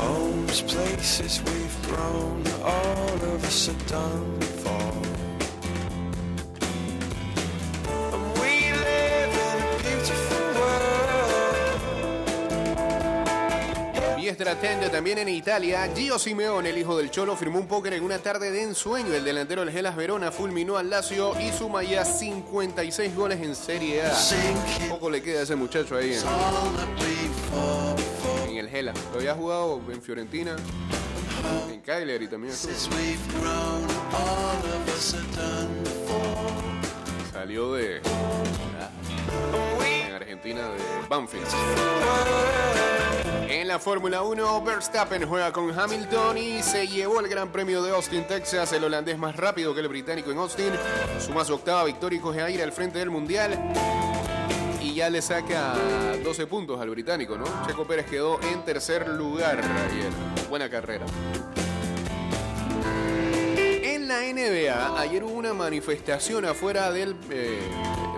Homes, 0.00 0.62
places 0.62 1.42
we've 1.44 1.88
grown, 1.88 2.42
all 2.62 3.34
of 3.34 3.44
us 3.44 3.68
are 3.68 3.76
done 3.88 4.40
for. 4.62 4.97
Tratando 14.36 14.90
también 14.90 15.18
en 15.18 15.28
Italia, 15.28 15.88
Gio 15.94 16.18
Simeone, 16.18 16.70
el 16.70 16.78
hijo 16.78 16.96
del 16.98 17.10
Cholo, 17.10 17.36
firmó 17.36 17.58
un 17.58 17.66
póker 17.66 17.94
en 17.94 18.02
una 18.02 18.18
tarde 18.18 18.50
de 18.50 18.62
ensueño. 18.62 19.14
El 19.14 19.24
delantero 19.24 19.64
del 19.64 19.72
Gelas 19.72 19.96
Verona 19.96 20.30
fulminó 20.30 20.76
al 20.76 20.90
Lazio 20.90 21.38
y 21.40 21.50
suma 21.52 21.82
ya 21.82 22.04
56 22.04 23.14
goles 23.14 23.40
en 23.40 23.54
Serie 23.54 24.02
A. 24.02 24.14
Poco 24.88 25.08
le 25.08 25.22
queda 25.22 25.40
a 25.40 25.42
ese 25.44 25.56
muchacho 25.56 25.96
ahí 25.96 26.14
for. 26.14 26.28
en 28.50 28.56
el 28.56 28.68
Gelas. 28.68 28.96
Lo 29.12 29.18
había 29.18 29.34
jugado 29.34 29.80
en 29.90 30.02
Fiorentina, 30.02 30.56
en 31.70 31.80
Cagliari 31.80 32.28
también. 32.28 32.52
Salió 37.32 37.72
de 37.72 38.00
en 40.06 40.12
Argentina 40.12 40.60
de 40.60 41.08
Banfield. 41.08 41.46
En 43.58 43.66
la 43.66 43.80
Fórmula 43.80 44.22
1, 44.22 44.62
Verstappen 44.62 45.26
juega 45.26 45.52
con 45.52 45.76
Hamilton 45.76 46.38
y 46.38 46.62
se 46.62 46.86
llevó 46.86 47.18
el 47.18 47.26
Gran 47.26 47.50
Premio 47.50 47.82
de 47.82 47.90
Austin, 47.90 48.24
Texas. 48.24 48.72
El 48.72 48.84
holandés 48.84 49.18
más 49.18 49.34
rápido 49.34 49.74
que 49.74 49.80
el 49.80 49.88
británico 49.88 50.30
en 50.30 50.38
Austin. 50.38 50.70
Suma 51.18 51.44
su 51.44 51.54
octava 51.54 51.82
victoria 51.82 52.20
y 52.20 52.22
coge 52.22 52.40
aire 52.40 52.62
al 52.62 52.70
frente 52.70 53.00
del 53.00 53.10
Mundial. 53.10 53.58
Y 54.80 54.94
ya 54.94 55.10
le 55.10 55.20
saca 55.20 55.74
12 56.22 56.46
puntos 56.46 56.80
al 56.80 56.88
británico, 56.90 57.36
¿no? 57.36 57.46
Checo 57.66 57.84
Pérez 57.84 58.06
quedó 58.06 58.40
en 58.42 58.64
tercer 58.64 59.08
lugar 59.08 59.58
ayer. 59.58 60.12
Buena 60.48 60.70
carrera. 60.70 61.04
En 63.56 64.06
la 64.06 64.20
NBA, 64.20 65.00
ayer 65.00 65.24
hubo 65.24 65.32
una 65.32 65.52
manifestación 65.52 66.44
afuera 66.44 66.92
del. 66.92 67.16
eh, 67.28 67.58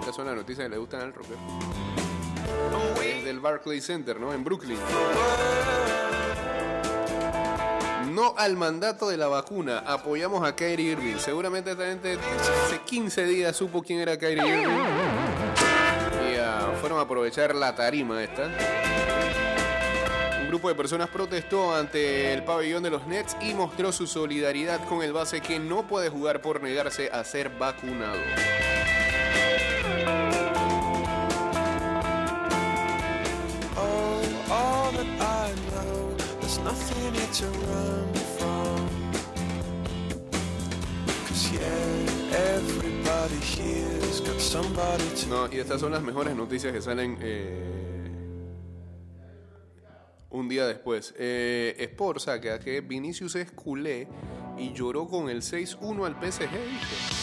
estas 0.01 0.15
son 0.15 0.27
las 0.27 0.37
noticias 0.37 0.67
que 0.67 0.71
le 0.71 0.77
gustan 0.77 1.01
al 1.01 1.15
rocker. 1.15 1.37
Del 3.25 3.41
Barclays 3.41 3.85
Center, 3.85 4.19
¿no? 4.19 4.33
En 4.33 4.43
Brooklyn. 4.43 4.79
No 8.13 8.35
al 8.37 8.57
mandato 8.57 9.09
de 9.09 9.17
la 9.17 9.29
vacuna. 9.29 9.85
Apoyamos 9.87 10.47
a 10.47 10.57
Kyrie 10.57 10.93
Irving. 10.93 11.17
Seguramente 11.19 11.71
esta 11.71 11.87
gente 11.87 12.19
hace 12.67 12.81
15 12.81 13.25
días 13.25 13.57
supo 13.57 13.83
quién 13.83 14.01
era 14.01 14.19
Kyrie 14.19 14.47
Irving. 14.47 14.75
Y 16.29 16.37
ah, 16.39 16.73
fueron 16.81 16.99
a 16.99 17.03
aprovechar 17.03 17.55
la 17.55 17.75
tarima 17.75 18.23
esta. 18.23 18.51
Un 20.43 20.49
grupo 20.49 20.69
de 20.69 20.75
personas 20.75 21.09
protestó 21.09 21.75
ante 21.75 22.33
el 22.33 22.43
pabellón 22.43 22.83
de 22.83 22.91
los 22.91 23.07
Nets 23.07 23.37
y 23.41 23.55
mostró 23.55 23.93
su 23.93 24.09
solidaridad 24.09 24.85
con 24.89 25.03
el 25.03 25.13
base 25.13 25.41
que 25.41 25.61
no 25.61 25.87
puede 25.87 26.09
jugar 26.09 26.43
por 26.43 26.61
negarse 26.61 27.11
a 27.13 27.23
ser 27.23 27.51
vacunado. 27.51 28.19
No, 45.29 45.53
y 45.53 45.59
estas 45.59 45.81
son 45.81 45.93
las 45.93 46.03
mejores 46.03 46.35
noticias 46.35 46.73
que 46.73 46.83
salen 46.83 47.19
eh, 47.21 48.11
un 50.31 50.49
día 50.49 50.67
después. 50.67 51.15
Eh, 51.19 51.77
Sport 51.79 52.21
saca 52.21 52.59
que 52.59 52.81
Vinicius 52.81 53.37
es 53.37 53.53
culé 53.53 54.09
y 54.59 54.73
lloró 54.73 55.07
con 55.07 55.29
el 55.29 55.43
6-1 55.43 56.07
al 56.07 56.15
PSG. 56.15 57.20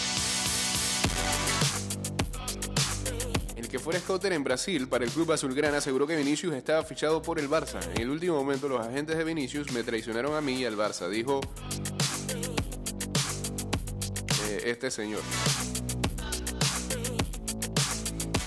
Fuera 3.88 4.02
scouter 4.02 4.34
en 4.34 4.44
Brasil 4.44 4.86
para 4.90 5.06
el 5.06 5.12
club 5.12 5.32
azulgrana 5.32 5.78
aseguró 5.78 6.06
que 6.06 6.18
Vinicius 6.18 6.54
estaba 6.56 6.84
fichado 6.84 7.22
por 7.22 7.40
el 7.40 7.50
Barça. 7.50 7.80
En 7.96 8.02
el 8.02 8.10
último 8.10 8.36
momento 8.36 8.68
los 8.68 8.86
agentes 8.86 9.18
de 9.18 9.24
Vinicius 9.24 9.72
me 9.72 9.82
traicionaron 9.82 10.36
a 10.36 10.42
mí 10.42 10.56
y 10.56 10.66
al 10.66 10.76
Barça, 10.76 11.08
dijo 11.08 11.40
eh, 14.50 14.64
este 14.66 14.92
señor. 14.92 15.22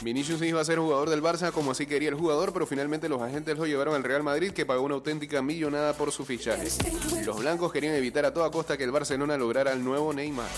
Vinicius 0.02 0.42
iba 0.42 0.60
a 0.60 0.64
ser 0.66 0.78
jugador 0.78 1.08
del 1.08 1.22
Barça 1.22 1.52
como 1.52 1.70
así 1.70 1.86
quería 1.86 2.10
el 2.10 2.16
jugador, 2.16 2.52
pero 2.52 2.66
finalmente 2.66 3.08
los 3.08 3.22
agentes 3.22 3.56
lo 3.56 3.64
llevaron 3.64 3.94
al 3.94 4.04
Real 4.04 4.22
Madrid 4.22 4.52
que 4.52 4.66
pagó 4.66 4.82
una 4.82 4.96
auténtica 4.96 5.40
millonada 5.40 5.94
por 5.94 6.12
su 6.12 6.26
fichaje. 6.26 6.68
Los 7.24 7.38
blancos 7.38 7.72
querían 7.72 7.94
evitar 7.94 8.26
a 8.26 8.34
toda 8.34 8.50
costa 8.50 8.76
que 8.76 8.84
el 8.84 8.90
Barcelona 8.90 9.38
lograra 9.38 9.72
el 9.72 9.82
nuevo 9.82 10.12
Neymar. 10.12 10.48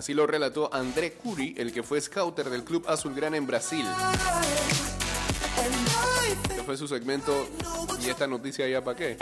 Así 0.00 0.14
lo 0.14 0.26
relató 0.26 0.72
André 0.72 1.12
Curi, 1.12 1.54
el 1.58 1.74
que 1.74 1.82
fue 1.82 2.00
scouter 2.00 2.48
del 2.48 2.64
club 2.64 2.86
azulgrana 2.88 3.36
en 3.36 3.46
Brasil. 3.46 3.84
Este 6.48 6.62
fue 6.62 6.78
su 6.78 6.88
segmento 6.88 7.46
y 8.02 8.08
esta 8.08 8.26
noticia 8.26 8.66
ya 8.66 8.82
para 8.82 8.96
qué. 8.96 9.18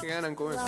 ¿Qué 0.00 0.06
ganan 0.08 0.34
con 0.34 0.54
eso? 0.54 0.64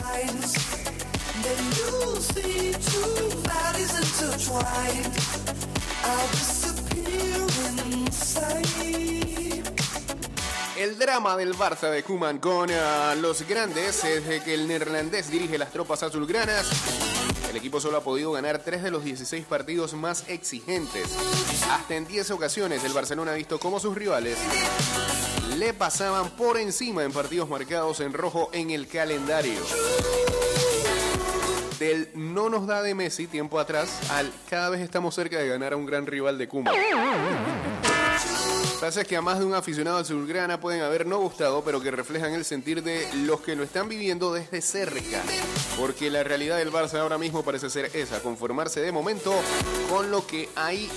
El 10.82 10.98
drama 10.98 11.36
del 11.36 11.54
Barça 11.54 11.90
de 11.90 12.02
Koeman 12.02 12.40
con 12.40 12.68
ah, 12.72 13.14
los 13.14 13.46
grandes 13.46 14.02
es 14.02 14.26
de 14.26 14.40
que 14.40 14.52
el 14.52 14.66
neerlandés 14.66 15.30
dirige 15.30 15.56
las 15.56 15.70
tropas 15.70 16.02
azulgranas. 16.02 16.68
El 17.48 17.56
equipo 17.56 17.78
solo 17.78 17.98
ha 17.98 18.00
podido 18.00 18.32
ganar 18.32 18.58
3 18.58 18.82
de 18.82 18.90
los 18.90 19.04
16 19.04 19.46
partidos 19.46 19.94
más 19.94 20.28
exigentes. 20.28 21.16
Hasta 21.70 21.94
en 21.94 22.04
10 22.08 22.32
ocasiones 22.32 22.82
el 22.82 22.92
Barcelona 22.92 23.30
ha 23.30 23.34
visto 23.34 23.60
cómo 23.60 23.78
sus 23.78 23.94
rivales 23.94 24.36
le 25.56 25.72
pasaban 25.72 26.30
por 26.30 26.58
encima 26.58 27.04
en 27.04 27.12
partidos 27.12 27.48
marcados 27.48 28.00
en 28.00 28.12
rojo 28.12 28.50
en 28.52 28.72
el 28.72 28.88
calendario. 28.88 29.60
Del 31.78 32.08
no 32.14 32.48
nos 32.48 32.66
da 32.66 32.82
de 32.82 32.96
Messi 32.96 33.28
tiempo 33.28 33.60
atrás 33.60 34.00
al 34.10 34.32
cada 34.50 34.70
vez 34.70 34.80
estamos 34.80 35.14
cerca 35.14 35.38
de 35.38 35.46
ganar 35.46 35.74
a 35.74 35.76
un 35.76 35.86
gran 35.86 36.06
rival 36.08 36.38
de 36.38 36.48
Koeman. 36.48 36.74
Frases 38.82 39.06
que 39.06 39.16
a 39.16 39.22
más 39.22 39.38
de 39.38 39.44
un 39.44 39.54
aficionado 39.54 39.98
al 39.98 40.04
surgrana 40.04 40.58
pueden 40.58 40.82
haber 40.82 41.06
no 41.06 41.20
gustado, 41.20 41.62
pero 41.62 41.80
que 41.80 41.92
reflejan 41.92 42.32
el 42.32 42.44
sentir 42.44 42.82
de 42.82 43.06
los 43.14 43.40
que 43.40 43.54
lo 43.54 43.62
están 43.62 43.88
viviendo 43.88 44.34
desde 44.34 44.60
cerca. 44.60 45.22
Porque 45.78 46.10
la 46.10 46.24
realidad 46.24 46.56
del 46.56 46.72
Barça 46.72 46.98
ahora 46.98 47.16
mismo 47.16 47.44
parece 47.44 47.70
ser 47.70 47.92
esa, 47.94 48.18
conformarse 48.18 48.80
de 48.80 48.90
momento 48.90 49.32
con 49.88 50.10
lo 50.10 50.26
que 50.26 50.48
hay 50.56 50.90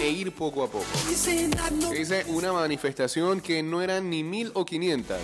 e 0.00 0.08
ir 0.08 0.34
poco 0.34 0.64
a 0.64 0.70
poco. 0.70 0.86
Dice 1.06 2.24
una 2.28 2.54
manifestación 2.54 3.42
que 3.42 3.62
no 3.62 3.82
eran 3.82 4.08
ni 4.08 4.24
mil 4.24 4.50
o 4.54 4.64
quinientas. 4.64 5.20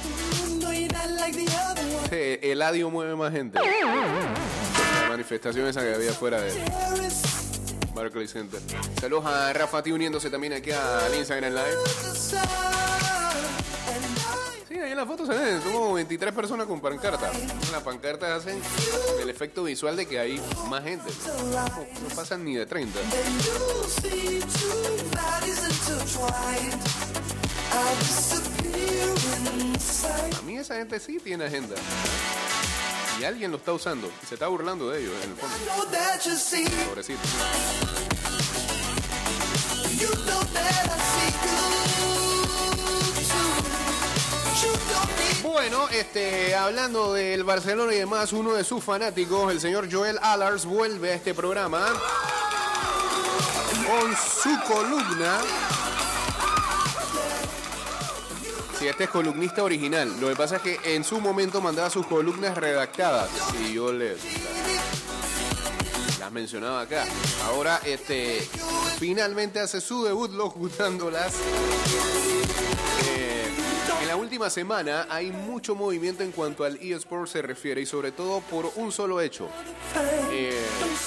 El 2.13 2.61
adio 2.61 2.91
mueve 2.91 3.17
más 3.17 3.33
gente. 3.33 3.59
La 3.59 5.09
manifestación 5.09 5.67
esa 5.69 5.81
que 5.81 5.95
había 5.95 6.13
fuera 6.13 6.43
de 6.43 6.53
Barclays 7.95 8.31
Center. 8.31 8.61
Saludos 9.01 9.27
a 9.27 9.53
Rafa 9.53 9.83
T 9.83 9.93
uniéndose 9.93 10.31
también 10.31 10.53
aquí 10.55 10.71
al 10.73 11.15
Instagram 11.15 11.53
Live. 11.53 11.77
Sí, 14.69 14.79
ahí 14.79 14.91
en 14.91 14.97
la 14.97 15.07
foto 15.07 15.27
se 15.27 15.33
ven, 15.33 15.63
somos 15.63 15.95
23 15.95 16.35
personas 16.35 16.67
con 16.67 16.81
pancarta. 16.81 17.31
Las 17.73 17.83
pancartas 17.83 18.31
hacen 18.31 18.61
el 19.21 19.31
efecto 19.31 19.65
visual 19.65 19.97
de 19.97 20.07
que 20.07 20.19
hay 20.19 20.41
más 20.69 20.83
gente. 20.83 21.11
No 22.03 22.17
pasan 22.17 22.45
ni 22.45 22.57
de 22.57 22.67
30. 22.67 22.99
A 30.39 30.43
mí 30.43 30.57
esa 30.57 30.77
gente 30.77 31.01
sí 31.01 31.19
tiene 31.23 31.45
agenda. 31.45 31.77
Y 33.21 33.25
alguien 33.25 33.51
lo 33.51 33.59
está 33.59 33.73
usando. 33.73 34.11
Y 34.23 34.27
se 34.27 34.35
está 34.35 34.49
burlando 34.49 34.91
de 34.91 35.01
ellos 35.01 35.13
en 35.23 35.31
el 35.31 35.37
fondo. 35.37 35.57
Pobrecito. 36.89 37.21
Bueno, 45.43 45.89
este, 45.89 46.55
hablando 46.55 47.13
del 47.13 47.45
Barcelona 47.45 47.95
y 47.95 47.99
demás, 47.99 48.33
uno 48.33 48.55
de 48.55 48.65
sus 48.65 48.83
fanáticos, 48.83 49.53
el 49.53 49.61
señor 49.61 49.89
Joel 49.91 50.19
Allars, 50.21 50.65
vuelve 50.65 51.13
a 51.13 51.15
este 51.15 51.35
programa 51.35 51.87
con 53.87 54.17
su 54.17 54.59
columna. 54.67 55.41
Sí, 58.79 58.89
este 58.89 59.05
es 59.05 59.11
columnista 59.11 59.63
original. 59.63 60.13
Lo 60.21 60.29
que 60.29 60.37
pasa 60.37 60.57
es 60.57 60.63
que 60.63 60.79
en 60.97 61.05
su 61.05 61.21
momento 61.21 61.61
mandaba 61.61 61.91
sus 61.91 62.07
columnas 62.07 62.57
redactadas 62.57 63.31
y 63.63 63.75
yo 63.75 63.93
les 63.93 64.19
las 66.19 66.33
mencionaba 66.33 66.81
acá. 66.81 67.05
Ahora, 67.45 67.81
este, 67.85 68.41
finalmente 68.99 69.61
hace 69.61 69.81
su 69.81 70.05
debut 70.05 70.33
locutándolas. 70.33 71.35
Eh, 73.07 73.34
la 74.15 74.21
última 74.21 74.49
semana 74.49 75.09
hay 75.11 75.33
mucho 75.33 75.75
movimiento 75.75 76.23
en 76.23 76.31
cuanto 76.31 76.63
al 76.63 76.77
eSport 76.77 77.27
se 77.27 77.43
refiere 77.43 77.81
y 77.81 77.87
sobre 77.87 78.13
todo 78.13 78.43
por 78.43 78.71
un 78.77 78.93
solo 78.93 79.21
hecho. 79.21 79.49
Eh, 80.31 80.57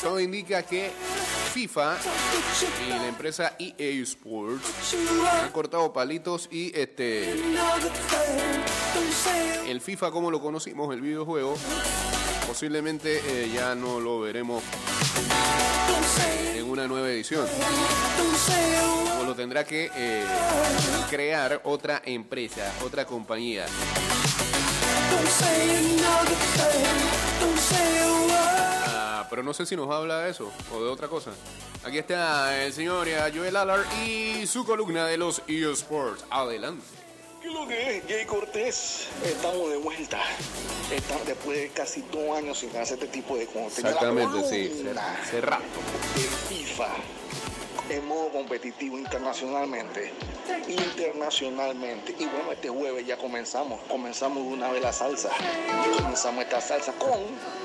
todo 0.02 0.20
indica 0.20 0.64
que 0.64 0.92
FIFA 1.54 1.96
y 2.86 2.90
la 2.90 3.08
empresa 3.08 3.56
EA 3.60 4.04
Sports 4.04 4.94
han 5.42 5.52
cortado 5.54 5.94
palitos 5.94 6.50
y 6.52 6.78
este 6.78 7.32
el 9.70 9.80
FIFA 9.80 10.12
como 10.12 10.30
lo 10.30 10.42
conocimos, 10.42 10.94
el 10.94 11.00
videojuego, 11.00 11.56
posiblemente 12.46 13.22
eh, 13.26 13.50
ya 13.54 13.74
no 13.74 14.02
lo 14.02 14.20
veremos 14.20 14.62
en 16.56 16.70
una 16.70 16.88
nueva 16.88 17.10
edición. 17.10 17.48
O 19.20 19.24
lo 19.24 19.36
tendrá 19.36 19.64
que 19.64 19.90
eh, 19.96 20.24
crear 21.10 21.62
otra 21.64 22.02
empresa, 22.06 22.72
otra 22.84 22.97
compañía. 23.06 23.66
Ah, 28.86 29.26
pero 29.30 29.44
no 29.44 29.54
sé 29.54 29.66
si 29.66 29.76
nos 29.76 29.90
habla 29.90 30.22
de 30.22 30.32
eso 30.32 30.52
o 30.74 30.84
de 30.84 30.90
otra 30.90 31.08
cosa. 31.08 31.32
Aquí 31.84 31.98
está 31.98 32.64
el 32.64 32.74
señor 32.74 33.08
eh, 33.08 33.18
Joel 33.34 33.56
Allard 33.56 33.86
y 34.06 34.46
su 34.48 34.66
columna 34.66 35.06
de 35.06 35.18
los 35.18 35.42
eSports. 35.48 36.26
Adelante. 36.30 36.84
¿Qué 37.42 37.48
es 37.48 37.54
lo 37.54 37.68
que 37.68 37.98
es, 37.98 38.04
Jay 38.08 38.26
Cortés? 38.26 39.08
Estamos 39.24 39.70
de 39.70 39.78
vuelta. 39.78 40.20
Estamos 40.92 41.26
después 41.26 41.58
de 41.58 41.70
casi 41.70 42.02
dos 42.12 42.38
años 42.38 42.60
sin 42.60 42.70
hacer 42.76 42.96
este 43.02 43.08
tipo 43.08 43.38
de 43.38 43.46
contenido. 43.46 43.90
Exactamente, 43.90 44.50
sí. 44.50 44.84
columna 44.84 45.00
Hace 45.22 45.42
rato. 45.42 45.64
de 46.16 46.22
FIFA 46.56 46.88
en 47.90 48.08
modo 48.08 48.30
competitivo 48.30 48.98
internacionalmente. 48.98 50.12
Internacionalmente. 50.68 52.16
Y 52.20 52.26
bueno, 52.26 52.52
este 52.52 52.70
jueves 52.70 53.06
ya 53.06 53.18
comenzamos. 53.18 53.80
Comenzamos 53.88 54.44
una 54.44 54.70
vez 54.72 54.82
la 54.82 54.94
salsa. 54.94 55.30
Comenzamos 55.98 56.44
esta 56.44 56.62
salsa 56.62 56.94
con 56.94 57.12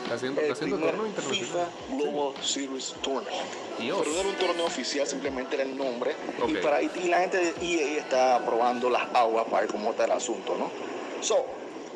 Está 0.05 0.15
haciendo, 0.15 0.41
el 0.41 0.53
está 0.53 0.65
primer. 0.65 0.95
FIFA 1.21 1.69
Global 1.91 2.35
Series 2.43 2.95
Tournament. 3.03 3.49
Dios. 3.79 3.99
Pero 4.01 4.13
no 4.13 4.21
era 4.21 4.29
un 4.29 4.37
torneo 4.37 4.67
oficial, 4.67 5.07
simplemente 5.07 5.55
era 5.55 5.65
el 5.65 5.77
nombre. 5.77 6.15
Y, 6.47 6.55
para, 6.55 6.83
y 6.83 7.09
la 7.09 7.21
gente 7.21 7.39
de 7.39 7.55
EA 7.61 7.99
está 7.99 8.45
probando 8.45 8.91
las 8.91 9.03
aguas 9.15 9.47
para 9.47 9.63
ver 9.63 9.71
cómo 9.71 9.91
está 9.91 10.05
el 10.05 10.13
asunto, 10.13 10.57
¿no? 10.57 10.71
So, 11.23 11.47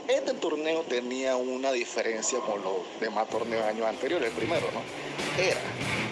este 0.09 0.35
torneo 0.35 0.83
tenía 0.83 1.37
una 1.37 1.73
diferencia 1.73 2.39
con 2.41 2.63
los 2.63 2.75
demás 3.01 3.29
torneos 3.29 3.63
de 3.65 3.71
años 3.71 3.87
anteriores. 3.87 4.29
El 4.31 4.35
primero, 4.37 4.67
¿no? 4.73 4.81
Era 5.43 5.61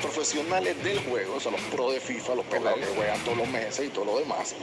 profesionales 0.03 0.83
del 0.85 0.99
juego, 1.01 1.37
o 1.37 1.41
sea, 1.41 1.53
los 1.53 1.61
pros 1.63 1.93
de 1.95 2.01
FIFA, 2.01 2.35
los 2.37 2.47
pelados 2.47 2.79
que 2.79 2.87
juegan 2.87 3.23
todos 3.25 3.39
los 3.39 3.49
meses 3.49 3.87
y 3.87 3.89
todo 3.89 4.05
lo 4.05 4.19
demás. 4.19 4.55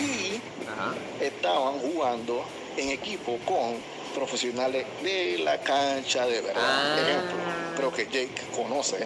Y 0.00 0.40
Ajá. 0.68 0.94
estaban 1.20 1.78
jugando 1.78 2.44
en 2.76 2.90
equipo 2.90 3.38
con 3.46 3.76
profesionales 4.14 4.84
de 5.02 5.38
la 5.38 5.60
cancha 5.60 6.26
de 6.26 6.40
verdad. 6.40 6.62
Ah. 6.64 6.96
Ejemplo, 7.00 7.36
creo 7.76 7.92
que 7.92 8.04
Jake 8.06 8.42
conoce 8.54 8.98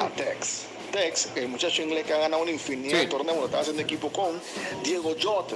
a 0.00 0.08
Tex. 0.10 0.64
Tex, 0.92 1.28
el 1.36 1.48
muchacho 1.48 1.82
inglés 1.82 2.04
que 2.06 2.14
ha 2.14 2.18
ganado 2.18 2.42
una 2.42 2.50
infinidad 2.50 2.98
Sí. 2.98 3.04
de 3.04 3.10
torneos, 3.10 3.36
lo 3.38 3.44
estaba 3.44 3.60
haciendo 3.62 3.82
equipo 3.82 4.10
con 4.10 4.40
Diego 4.82 5.14
Jota 5.22 5.54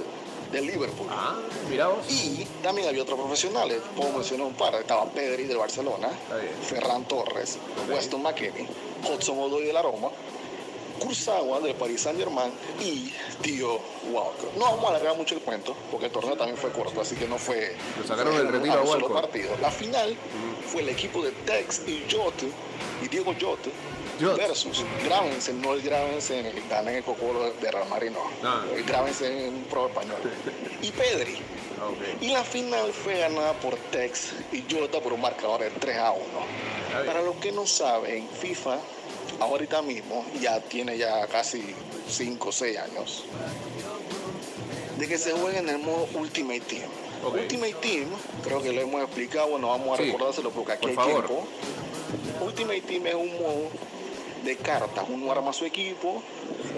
de 0.53 0.61
Liverpool. 0.61 1.07
Ah, 1.09 1.35
mira 1.69 1.87
vos. 1.87 2.05
Y 2.09 2.45
también 2.61 2.87
había 2.87 3.01
otros 3.01 3.19
profesionales, 3.19 3.81
puedo 3.97 4.11
mencionar 4.13 4.47
un 4.47 4.53
par, 4.53 4.75
estaba 4.75 5.05
Pedri 5.09 5.43
del 5.45 5.57
Barcelona. 5.57 6.09
Ferran 6.61 7.05
Torres, 7.07 7.57
Ok. 7.85 7.93
Weston 7.95 8.21
McKennie, 8.21 8.67
Hudson 9.09 9.37
Odoi 9.39 9.65
de 9.65 9.73
la 9.73 9.81
Roma, 9.81 10.09
Kurzawa 10.99 11.59
del 11.59 11.75
Paris 11.75 12.01
Saint 12.01 12.17
Germain 12.19 12.51
y 12.79 13.11
Tío 13.41 13.79
Walker. 14.11 14.49
No 14.57 14.65
vamos 14.65 14.85
a 14.85 14.89
alargar 14.89 15.17
mucho 15.17 15.35
el 15.35 15.41
cuento, 15.41 15.75
porque 15.91 16.05
el 16.05 16.11
torneo 16.11 16.37
también 16.37 16.57
fue 16.57 16.71
corto, 16.71 17.01
así 17.01 17.15
que 17.15 17.27
no 17.27 17.37
fue, 17.37 17.75
Lo 17.99 18.07
sacaron 18.07 18.37
del 18.37 18.47
retiro 18.49 18.75
a 18.75 18.81
un 18.81 18.87
solo 18.87 19.09
partido. 19.11 19.51
La 19.59 19.71
final 19.71 20.15
fue 20.67 20.81
el 20.81 20.89
equipo 20.89 21.21
de 21.23 21.31
Tex 21.31 21.81
y 21.87 22.03
Jota 22.09 22.45
y 23.03 23.07
Diego 23.07 23.33
Jota. 23.39 23.69
Versus 24.19 24.83
Gravensen, 25.03 25.61
no 25.61 25.73
el 25.73 25.81
Gravensen 25.81 26.45
el 26.45 26.67
gana 26.67 26.91
en 26.91 26.97
el 26.97 27.03
Cocolo 27.03 27.51
de 27.53 27.71
Real 27.71 27.87
Madrid, 27.89 28.11
no. 28.11 28.21
Ah. 28.43 28.63
El 28.73 28.83
Gravensen 28.83 29.37
es 29.37 29.49
un 29.49 29.63
pro 29.65 29.87
español. 29.87 30.17
Y 30.81 30.91
Pedri. 30.91 31.37
Ah. 31.81 31.89
Y 32.21 32.27
la 32.29 32.43
final 32.43 32.91
fue 32.93 33.17
ganada 33.19 33.53
por 33.53 33.75
Tex 33.75 34.33
y 34.51 34.63
Jota 34.71 34.99
por 35.01 35.13
un 35.13 35.21
marcador 35.21 35.61
de 35.61 35.69
3 35.71 35.97
a 35.97 36.11
1. 36.11 36.23
bien. 36.93 37.05
Para 37.05 37.21
los 37.21 37.35
que 37.37 37.51
no 37.51 37.65
saben, 37.65 38.27
FIFA 38.29 38.77
ahorita 39.39 39.81
mismo 39.81 40.25
ya 40.39 40.59
tiene 40.61 40.97
ya 40.97 41.25
casi 41.27 41.73
5 42.07 42.49
o 42.49 42.51
6 42.51 42.77
años 42.77 43.23
de 44.97 45.07
que 45.07 45.17
se 45.17 45.31
juega 45.31 45.59
en 45.59 45.69
el 45.69 45.79
modo 45.79 46.07
Ultimate 46.13 46.59
Team. 46.61 46.89
Ok. 47.25 47.35
Ultimate 47.35 47.73
Team, 47.81 48.07
creo 48.43 48.61
que 48.61 48.71
lo 48.71 48.81
hemos 48.81 49.01
explicado, 49.01 49.47
bueno, 49.47 49.69
vamos 49.69 49.97
a 49.99 50.03
Sí. 50.03 50.11
recordárselo 50.11 50.51
porque 50.51 50.73
aquí 50.73 50.81
Por 50.81 50.89
hay 50.91 50.95
favor. 50.95 51.25
tiempo. 51.25 51.47
Ultimate 52.41 52.81
Team 52.81 53.07
es 53.07 53.15
un 53.15 53.33
modo 53.41 53.69
de 54.43 54.57
cartas, 54.57 55.05
uno 55.07 55.31
arma 55.31 55.53
su 55.53 55.65
equipo, 55.65 56.21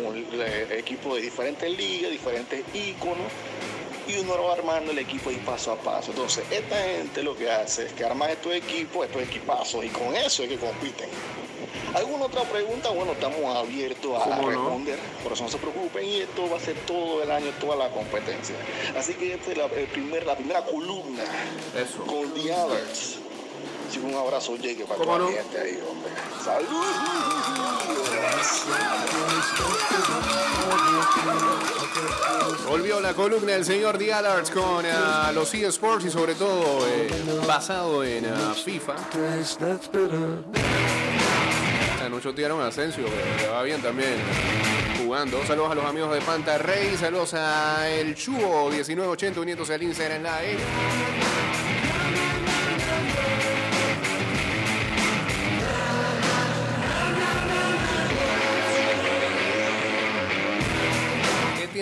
un 0.05 0.25
equipo 0.71 1.15
de 1.15 1.21
diferentes 1.21 1.69
ligas, 1.77 2.11
diferentes 2.11 2.63
íconos, 2.73 3.27
y 4.07 4.17
uno 4.19 4.43
va 4.43 4.53
armando 4.53 4.91
el 4.91 4.99
equipo 4.99 5.29
ahí 5.29 5.41
paso 5.45 5.71
a 5.71 5.77
paso. 5.77 6.11
Entonces, 6.11 6.43
esta 6.51 6.75
gente 6.75 7.23
lo 7.23 7.35
que 7.35 7.49
hace 7.49 7.87
es 7.87 7.93
que 7.93 8.03
arma 8.03 8.31
estos 8.31 8.53
equipos, 8.53 9.05
estos 9.05 9.21
equipazos, 9.23 9.83
y 9.83 9.89
con 9.89 10.15
eso 10.15 10.43
es 10.43 10.49
que 10.49 10.57
compiten. 10.57 11.09
¿Alguna 11.93 12.25
otra 12.25 12.43
pregunta? 12.43 12.89
Bueno, 12.89 13.13
estamos 13.13 13.55
abiertos 13.55 14.21
a 14.21 14.41
responder, 14.41 14.99
por 15.23 15.33
eso 15.33 15.43
no 15.43 15.49
se 15.49 15.57
preocupen, 15.57 16.05
y 16.05 16.17
esto 16.17 16.49
va 16.49 16.57
a 16.57 16.59
ser 16.59 16.75
todo 16.85 17.23
el 17.23 17.31
año, 17.31 17.51
toda 17.59 17.77
la 17.77 17.89
competencia. 17.89 18.55
Así 18.97 19.13
que 19.13 19.33
esta 19.33 19.51
es 19.51 19.57
la, 19.57 19.65
el 19.65 19.87
primer, 19.87 20.25
la 20.25 20.35
primera 20.35 20.63
columna 20.65 21.23
Eso. 21.75 22.05
con 22.05 22.31
The 22.33 22.53
Others. 22.53 23.19
Un 24.03 24.13
abrazo, 24.13 24.55
Jake, 24.57 24.83
para 24.85 24.97
¿Cómo 24.97 25.13
toda 25.13 25.19
no? 25.19 25.29
la 25.29 25.41
gente 25.41 25.59
ahí, 25.59 25.79
hombre. 25.89 26.11
¡Salud! 26.43 26.85
Volvió 32.67 32.99
la 32.99 33.13
columna 33.13 33.53
del 33.53 33.63
señor 33.63 33.97
The 33.97 34.13
Alarts 34.13 34.51
con 34.51 34.85
ah, 34.85 35.31
los 35.33 35.53
eSports 35.53 36.05
y 36.05 36.09
sobre 36.09 36.35
todo 36.35 36.85
eh, 36.87 37.09
basado 37.47 38.03
en 38.03 38.25
ah, 38.25 38.53
FIFA. 38.53 38.95
Anoche 42.05 42.33
tiraron 42.33 42.61
a 42.61 42.67
Asensio, 42.67 43.05
pero 43.05 43.37
le 43.37 43.47
va 43.47 43.63
bien 43.63 43.81
también 43.81 44.15
jugando. 44.97 45.45
Saludos 45.45 45.71
a 45.71 45.75
los 45.75 45.85
amigos 45.85 46.11
de 46.13 46.21
Panta 46.21 46.57
Rey. 46.57 46.97
Saludos 46.97 47.33
a 47.35 47.89
el 47.89 48.15
Chubo 48.15 48.69
1980 48.69 49.39
uniéndose 49.39 49.73
al 49.73 49.83
Instagram 49.83 50.23
Live. 50.23 51.34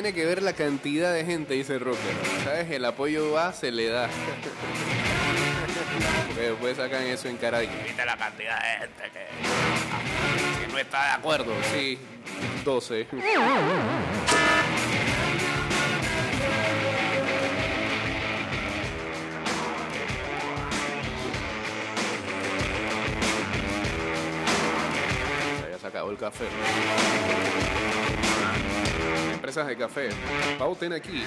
Tiene 0.03 0.15
que 0.19 0.25
ver 0.25 0.43
la 0.43 0.51
cantidad 0.51 1.13
de 1.13 1.23
gente? 1.23 1.53
Dice 1.53 1.79
Rocker. 1.79 2.13
¿Sabes? 2.43 2.69
El 2.69 2.83
apoyo 2.83 3.31
va, 3.31 3.53
se 3.53 3.71
le 3.71 3.87
da. 3.87 4.09
Porque 6.27 6.41
después 6.41 6.75
sacan 6.75 7.03
eso 7.03 7.29
en 7.29 7.37
cara 7.37 7.59
de 7.59 7.69
que 7.69 7.83
viste 7.83 8.05
la 8.05 8.17
cantidad 8.17 8.61
de 8.61 8.79
gente 8.79 9.03
que, 9.13 10.65
que 10.65 10.73
no 10.73 10.77
está 10.77 11.05
de 11.05 11.11
acuerdo. 11.11 11.53
Sí, 11.73 11.97
12. 12.65 13.07
Ya 25.71 25.79
se 25.79 25.87
acabó 25.87 26.11
el 26.11 26.17
café. 26.17 26.43
Empresas 29.43 29.67
de 29.67 29.75
café. 29.75 30.09
Pauten 30.57 30.93
aquí. 30.93 31.21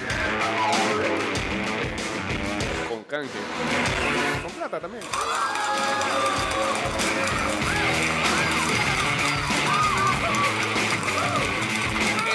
Con 2.89 3.03
canje. 3.03 3.29
Con 4.41 4.51
plata 4.53 4.79
también. 4.79 5.03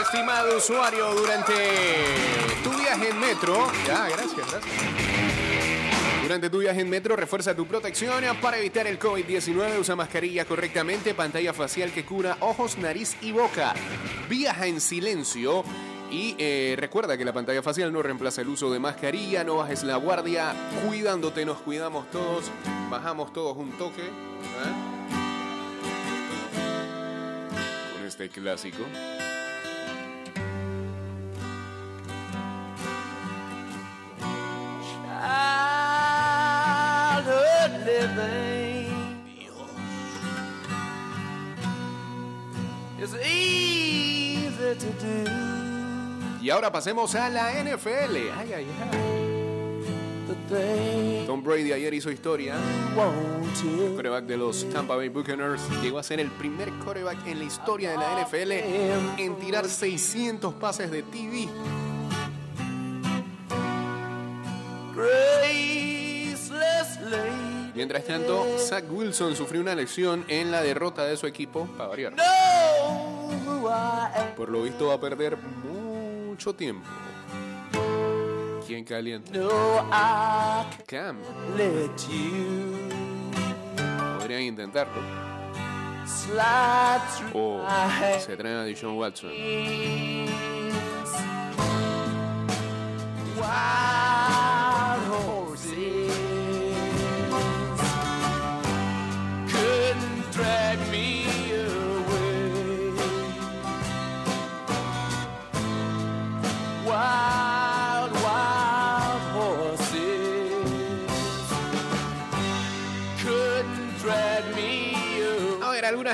Estimado 0.00 0.56
usuario, 0.56 1.14
durante 1.16 1.52
tu 2.62 2.70
viaje 2.80 3.08
en 3.08 3.18
metro, 3.18 3.66
ya, 3.84 4.06
gracias, 4.08 4.52
gracias. 4.52 5.41
Durante 6.22 6.48
tu 6.50 6.58
viaje 6.58 6.80
en 6.80 6.88
metro, 6.88 7.16
refuerza 7.16 7.54
tu 7.54 7.66
protección 7.66 8.22
para 8.40 8.56
evitar 8.56 8.86
el 8.86 8.98
COVID-19. 8.98 9.80
Usa 9.80 9.96
mascarilla 9.96 10.44
correctamente, 10.44 11.14
pantalla 11.14 11.52
facial 11.52 11.90
que 11.90 12.04
cura 12.04 12.36
ojos, 12.40 12.78
nariz 12.78 13.16
y 13.20 13.32
boca. 13.32 13.74
Viaja 14.28 14.68
en 14.68 14.80
silencio. 14.80 15.64
Y 16.12 16.36
eh, 16.38 16.76
recuerda 16.78 17.18
que 17.18 17.24
la 17.24 17.32
pantalla 17.32 17.62
facial 17.62 17.92
no 17.92 18.02
reemplaza 18.02 18.42
el 18.42 18.48
uso 18.48 18.70
de 18.70 18.78
mascarilla, 18.78 19.42
no 19.42 19.56
bajes 19.56 19.82
la 19.82 19.96
guardia, 19.96 20.54
cuidándote 20.86 21.44
nos 21.44 21.58
cuidamos 21.62 22.08
todos, 22.10 22.50
bajamos 22.90 23.32
todos 23.32 23.56
un 23.56 23.72
toque. 23.72 24.02
¿ah? 24.62 24.72
Con 27.96 28.06
este 28.06 28.28
clásico. 28.28 28.84
Living 37.84 38.92
is 43.00 43.14
easy 43.24 44.74
to 44.78 44.86
do. 45.00 45.30
Y 46.40 46.50
ahora 46.50 46.72
pasemos 46.72 47.14
a 47.14 47.28
la 47.28 47.52
NFL. 47.52 48.16
Ay, 48.36 48.52
ay, 48.52 48.52
ay. 48.52 49.22
The 50.26 50.34
thing 50.48 51.26
Tom 51.26 51.42
Brady 51.42 51.72
ayer 51.72 51.94
hizo 51.94 52.10
historia. 52.10 52.54
Coreback 53.96 54.24
de 54.24 54.36
los 54.36 54.68
Tampa 54.70 54.96
Bay 54.96 55.08
Buccaneers 55.08 55.62
llegó 55.82 55.98
a 55.98 56.02
ser 56.02 56.20
el 56.20 56.30
primer 56.30 56.70
coreback 56.84 57.26
en 57.26 57.38
la 57.38 57.44
historia 57.44 57.90
de 57.92 57.96
la 57.96 58.22
NFL 58.22 58.52
en 59.18 59.36
tirar 59.36 59.68
600 59.68 60.54
pases 60.54 60.90
de 60.90 61.02
TV. 61.02 61.48
Mientras 67.74 68.04
tanto, 68.04 68.46
Zach 68.58 68.84
Wilson 68.90 69.34
sufrió 69.34 69.60
una 69.60 69.74
lesión 69.74 70.24
en 70.28 70.50
la 70.50 70.62
derrota 70.62 71.04
de 71.04 71.16
su 71.16 71.26
equipo, 71.26 71.66
para 71.76 71.88
variar. 71.88 72.14
Por 74.36 74.50
lo 74.50 74.62
visto 74.62 74.88
va 74.88 74.94
a 74.94 75.00
perder 75.00 75.38
mucho 75.38 76.54
tiempo. 76.54 76.86
¿Quién 78.66 78.84
calienta? 78.84 79.32
No, 79.32 79.48
I 79.90 80.64
Cam. 80.86 81.18
can't 81.18 81.56
let 81.56 81.90
you 82.08 82.78
Podrían 84.18 84.42
intentarlo. 84.42 85.00
O 87.34 87.64
my 87.64 88.20
se 88.20 88.36
traen 88.36 88.56
a 88.56 88.64
Deshaun 88.64 88.96
Watson. 88.96 89.30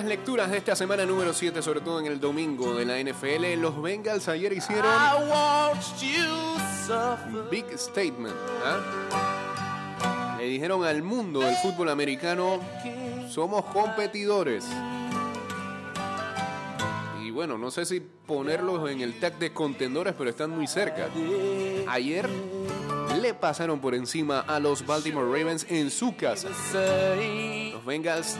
Lecturas 0.04 0.50
de 0.50 0.58
esta 0.58 0.76
semana 0.76 1.04
número 1.04 1.32
7, 1.32 1.62
sobre 1.62 1.80
todo 1.80 2.00
en 2.00 2.06
el 2.06 2.20
domingo 2.20 2.74
de 2.74 2.84
la 2.84 2.98
NFL. 2.98 3.60
Los 3.60 3.80
Bengals 3.80 4.28
ayer 4.28 4.52
hicieron. 4.52 4.90
Big 7.50 7.66
Statement. 7.76 8.36
¿ah? 8.64 10.36
Le 10.38 10.44
dijeron 10.44 10.84
al 10.84 11.02
mundo 11.02 11.40
del 11.40 11.56
fútbol 11.56 11.88
americano, 11.88 12.60
somos 13.28 13.64
competidores. 13.66 14.66
Y 17.22 17.30
bueno, 17.30 17.58
no 17.58 17.70
sé 17.70 17.84
si 17.84 18.00
ponerlos 18.00 18.90
en 18.90 19.00
el 19.00 19.18
tag 19.18 19.38
de 19.38 19.52
contendores, 19.52 20.14
pero 20.16 20.30
están 20.30 20.50
muy 20.50 20.66
cerca. 20.66 21.08
Ayer 21.88 22.28
le 23.20 23.34
pasaron 23.34 23.80
por 23.80 23.94
encima 23.94 24.40
a 24.40 24.60
los 24.60 24.86
Baltimore 24.86 25.26
Ravens 25.26 25.66
en 25.68 25.90
su 25.90 26.16
casa. 26.16 26.48
Los 27.72 27.84
Bengals 27.84 28.36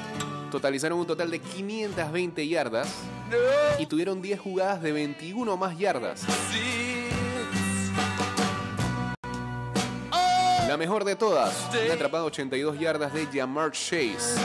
totalizaron 0.51 0.99
un 0.99 1.07
total 1.07 1.31
de 1.31 1.41
520 1.41 2.49
yardas 2.49 2.89
y 3.79 3.87
tuvieron 3.87 4.23
10 4.23 4.41
jugadas 4.41 4.83
de 4.83 4.93
21 4.93 5.57
más 5.57 5.79
yardas. 5.79 6.25
La 10.67 10.77
mejor 10.77 11.05
de 11.05 11.17
todas, 11.17 11.69
un 11.87 11.91
atrapado 11.91 12.27
82 12.27 12.79
yardas 12.79 13.15
de 13.15 13.27
Jamar 13.27 13.73
Chase. 13.73 14.39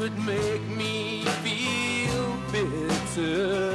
could 0.00 0.16
make 0.20 0.62
me 0.78 1.22
feel 1.42 2.24
bitter. 2.50 3.74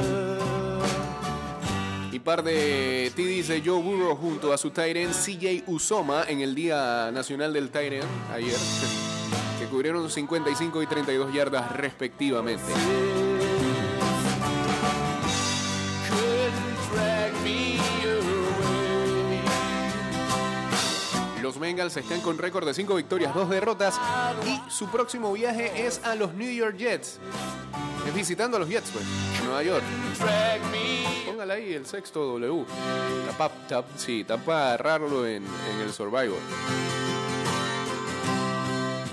Y 2.10 2.18
par 2.18 2.42
de 2.42 3.12
TDs 3.14 3.46
de 3.46 3.62
Joe 3.64 3.80
Burrow 3.80 4.16
junto 4.16 4.52
a 4.52 4.58
su 4.58 4.70
Tyrant 4.70 5.12
CJ 5.12 5.62
Usoma 5.68 6.24
en 6.26 6.40
el 6.40 6.56
Día 6.56 7.12
Nacional 7.12 7.52
del 7.52 7.70
Tyrant 7.70 8.08
ayer, 8.32 8.56
cubrieron 9.66 10.10
55 10.10 10.82
y 10.82 10.86
32 10.86 11.32
yardas 11.32 11.72
respectivamente. 11.72 12.72
Los 21.42 21.60
Bengals 21.60 21.96
están 21.96 22.20
con 22.20 22.38
récord 22.38 22.66
de 22.66 22.74
5 22.74 22.96
victorias, 22.96 23.34
2 23.34 23.48
derrotas 23.50 24.00
y 24.44 24.60
su 24.70 24.88
próximo 24.88 25.32
viaje 25.32 25.86
es 25.86 26.04
a 26.04 26.14
los 26.14 26.34
New 26.34 26.50
York 26.50 26.76
Jets. 26.76 27.18
Es 28.06 28.14
visitando 28.14 28.56
a 28.56 28.60
los 28.60 28.68
Jets, 28.68 28.90
pues, 28.90 29.04
Nueva 29.44 29.62
York. 29.62 29.84
Póngale 31.26 31.52
ahí 31.52 31.74
el 31.74 31.86
sexto 31.86 32.24
W. 32.38 32.64
Tapa, 33.26 33.50
tap, 33.68 33.84
sí, 33.96 34.24
para 34.24 34.74
agarrarlo 34.74 35.26
en, 35.26 35.44
en 35.44 35.80
el 35.80 35.92
Survivor. 35.92 36.38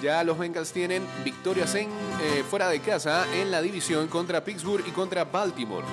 Ya 0.03 0.21
los 0.25 0.37
Bengals 0.37 0.73
tienen 0.73 1.07
victorias 1.23 1.73
en, 1.75 1.89
eh, 1.89 2.43
fuera 2.49 2.67
de 2.67 2.81
casa 2.81 3.25
en 3.35 3.49
la 3.49 3.61
división 3.61 4.09
contra 4.09 4.43
Pittsburgh 4.43 4.85
y 4.85 4.91
contra 4.91 5.23
Baltimore. 5.23 5.85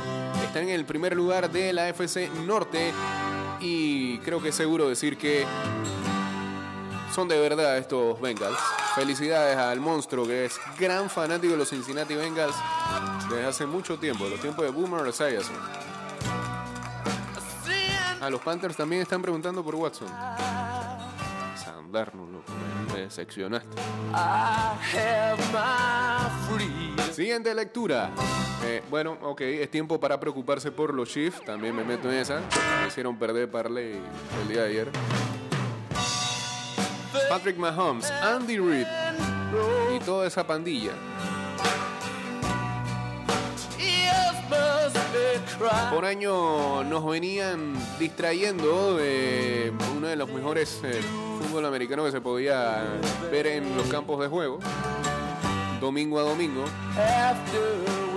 Están 0.45 0.65
en 0.65 0.71
el 0.71 0.85
primer 0.85 1.15
lugar 1.15 1.49
de 1.49 1.73
la 1.73 1.89
FC 1.89 2.29
Norte 2.45 2.93
y 3.61 4.19
creo 4.19 4.43
que 4.43 4.49
es 4.49 4.57
seguro 4.57 4.89
decir 4.89 5.17
que 5.17 5.47
son 7.15 7.29
de 7.29 7.39
verdad 7.39 7.79
estos 7.79 8.21
Bengals. 8.21 8.59
Felicidades 8.97 9.57
al 9.57 9.79
monstruo 9.79 10.27
que 10.27 10.47
es 10.47 10.59
gran 10.77 11.09
fanático 11.09 11.53
de 11.53 11.59
los 11.59 11.69
Cincinnati 11.69 12.17
Bengals 12.17 12.57
desde 13.29 13.47
hace 13.47 13.65
mucho 13.65 13.97
tiempo, 13.97 14.27
los 14.29 14.41
tiempos 14.41 14.65
de 14.65 14.73
Boomer 14.73 15.07
Esiason. 15.07 15.55
A 18.21 18.29
los 18.29 18.41
Panthers 18.41 18.77
también 18.77 19.03
están 19.03 19.23
preguntando 19.23 19.63
por 19.63 19.77
Watson. 19.77 20.09
Loco, 21.93 22.53
me 22.95 23.01
decepcionaste. 23.01 23.81
I 24.13 24.97
have 24.97 25.39
my 25.53 26.29
freedom. 26.49 27.13
Siguiente 27.13 27.55
lectura. 27.55 28.11
Eh, 28.65 28.83
bueno, 28.91 29.19
ok, 29.23 29.41
es 29.41 29.71
tiempo 29.71 29.99
para 29.99 30.21
preocuparse 30.21 30.71
por 30.71 30.95
los 30.95 31.09
Chiefs. 31.09 31.45
También 31.45 31.75
me 31.75 31.83
meto 31.83 32.11
en 32.11 32.19
esa. 32.19 32.41
Me 32.81 32.89
hicieron 32.89 33.19
perder 33.19 33.51
Parley 33.51 34.01
el 34.43 34.49
día 34.49 34.63
de 34.63 34.69
ayer. 34.69 34.91
Patrick 37.29 37.57
Mahomes, 37.57 38.11
Andy 38.11 38.59
Reid 38.59 38.87
y 39.97 39.99
toda 40.01 40.27
esa 40.27 40.47
pandilla. 40.47 40.93
Por 45.91 46.05
año 46.05 46.85
nos 46.85 47.05
venían 47.05 47.75
distrayendo 47.99 48.97
de 48.97 49.73
uno 49.97 50.07
de 50.07 50.17
los 50.17 50.31
mejores 50.31 50.81
eh, 50.85 51.01
fútbol 51.39 51.67
americano 51.67 52.05
que 52.05 52.13
se 52.13 52.21
podía 52.21 52.83
ver 53.31 53.47
en 53.47 53.77
los 53.77 53.87
campos 53.89 54.21
de 54.21 54.29
juego, 54.29 54.59
domingo 55.81 56.19
a 56.19 56.23
domingo, 56.23 56.65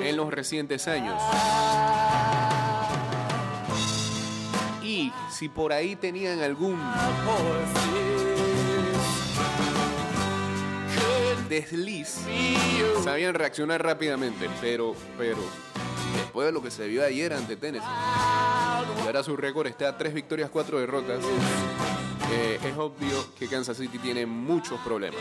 en 0.02 0.16
los 0.16 0.32
recientes 0.32 0.88
años. 0.88 1.22
Y 4.82 5.12
si 5.32 5.50
por 5.50 5.74
ahí 5.74 5.96
tenían 5.96 6.42
algún 6.42 6.80
desliz, 11.50 12.20
sabían 13.04 13.34
reaccionar 13.34 13.84
rápidamente, 13.84 14.50
pero, 14.62 14.96
pero 15.18 15.38
después 16.14 16.46
de 16.48 16.52
lo 16.52 16.62
que 16.62 16.72
se 16.72 16.88
vio 16.88 17.04
ayer 17.04 17.34
ante 17.34 17.56
Tennessee, 17.56 17.86
y 17.86 19.06
ahora 19.06 19.24
su 19.24 19.36
récord 19.36 19.68
está 19.68 19.90
a 19.90 19.98
tres 19.98 20.14
victorias, 20.14 20.50
cuatro 20.50 20.80
derrotas. 20.80 21.20
eh, 22.32 22.60
es 22.64 22.78
obvio 22.78 23.34
que 23.38 23.48
Kansas 23.48 23.78
City 23.78 24.00
tiene 24.00 24.26
muchos 24.26 24.80
problemas. 24.82 25.20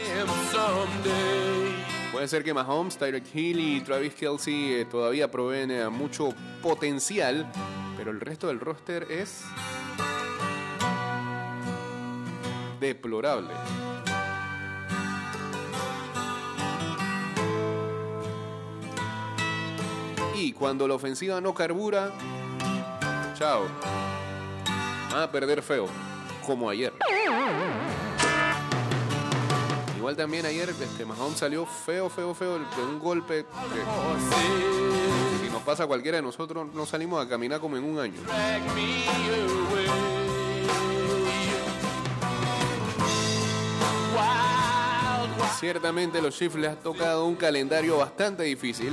Puede 2.13 2.29
ser 2.29 2.45
que 2.45 2.55
Mahomes, 2.55 2.97
Tyreek 2.97 3.35
Hill 3.35 3.59
y 3.61 3.81
Travis 3.81 4.15
Kelsey 4.15 4.75
eh, 4.75 4.85
todavía 4.85 5.31
proveen 5.31 5.71
eh, 5.71 5.89
mucho 5.89 6.35
potencial, 6.63 7.51
pero 7.97 8.11
el 8.11 8.21
resto 8.21 8.47
del 8.49 8.61
roster 8.61 9.07
es 9.11 9.43
deplorable. 12.81 13.53
Cuando 20.51 20.89
la 20.89 20.95
ofensiva 20.95 21.41
no 21.41 21.55
carbura, 21.55 22.11
chao. 23.35 23.69
Van 25.13 25.23
a 25.23 25.31
perder 25.31 25.63
feo, 25.63 25.87
como 26.45 26.69
ayer. 26.69 26.93
Igual 29.97 30.17
también 30.17 30.45
ayer 30.45 30.71
este 30.71 31.05
Mahomes 31.05 31.39
salió 31.39 31.65
feo, 31.65 32.11
feo, 32.11 32.35
feo 32.35 32.59
de 32.59 32.83
un 32.83 32.99
golpe. 32.99 33.45
que 33.45 35.47
si 35.47 35.53
nos 35.53 35.63
pasa 35.63 35.85
a 35.85 35.87
cualquiera 35.87 36.17
de 36.17 36.23
nosotros, 36.23 36.67
no 36.75 36.87
salimos 36.87 37.25
a 37.25 37.29
caminar 37.29 37.61
como 37.61 37.77
en 37.77 37.85
un 37.85 38.01
año. 38.01 38.21
Ciertamente 45.61 46.21
los 46.21 46.37
Chiefs 46.37 46.57
les 46.57 46.73
ha 46.73 46.75
tocado 46.75 47.27
un 47.27 47.37
calendario 47.37 47.99
bastante 47.99 48.43
difícil. 48.43 48.93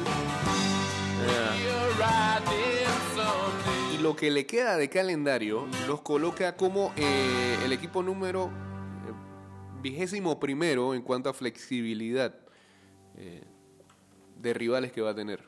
Lo 4.09 4.15
que 4.15 4.31
le 4.31 4.47
queda 4.47 4.75
de 4.75 4.89
calendario 4.89 5.67
los 5.85 6.01
coloca 6.01 6.55
como 6.55 6.91
eh, 6.97 7.59
el 7.63 7.71
equipo 7.71 8.01
número 8.01 8.45
eh, 8.47 9.13
vigésimo 9.83 10.39
primero 10.39 10.95
en 10.95 11.03
cuanto 11.03 11.29
a 11.29 11.33
flexibilidad 11.33 12.33
eh, 13.17 13.43
de 14.35 14.53
rivales 14.55 14.91
que 14.91 15.01
va 15.01 15.11
a 15.11 15.15
tener. 15.15 15.47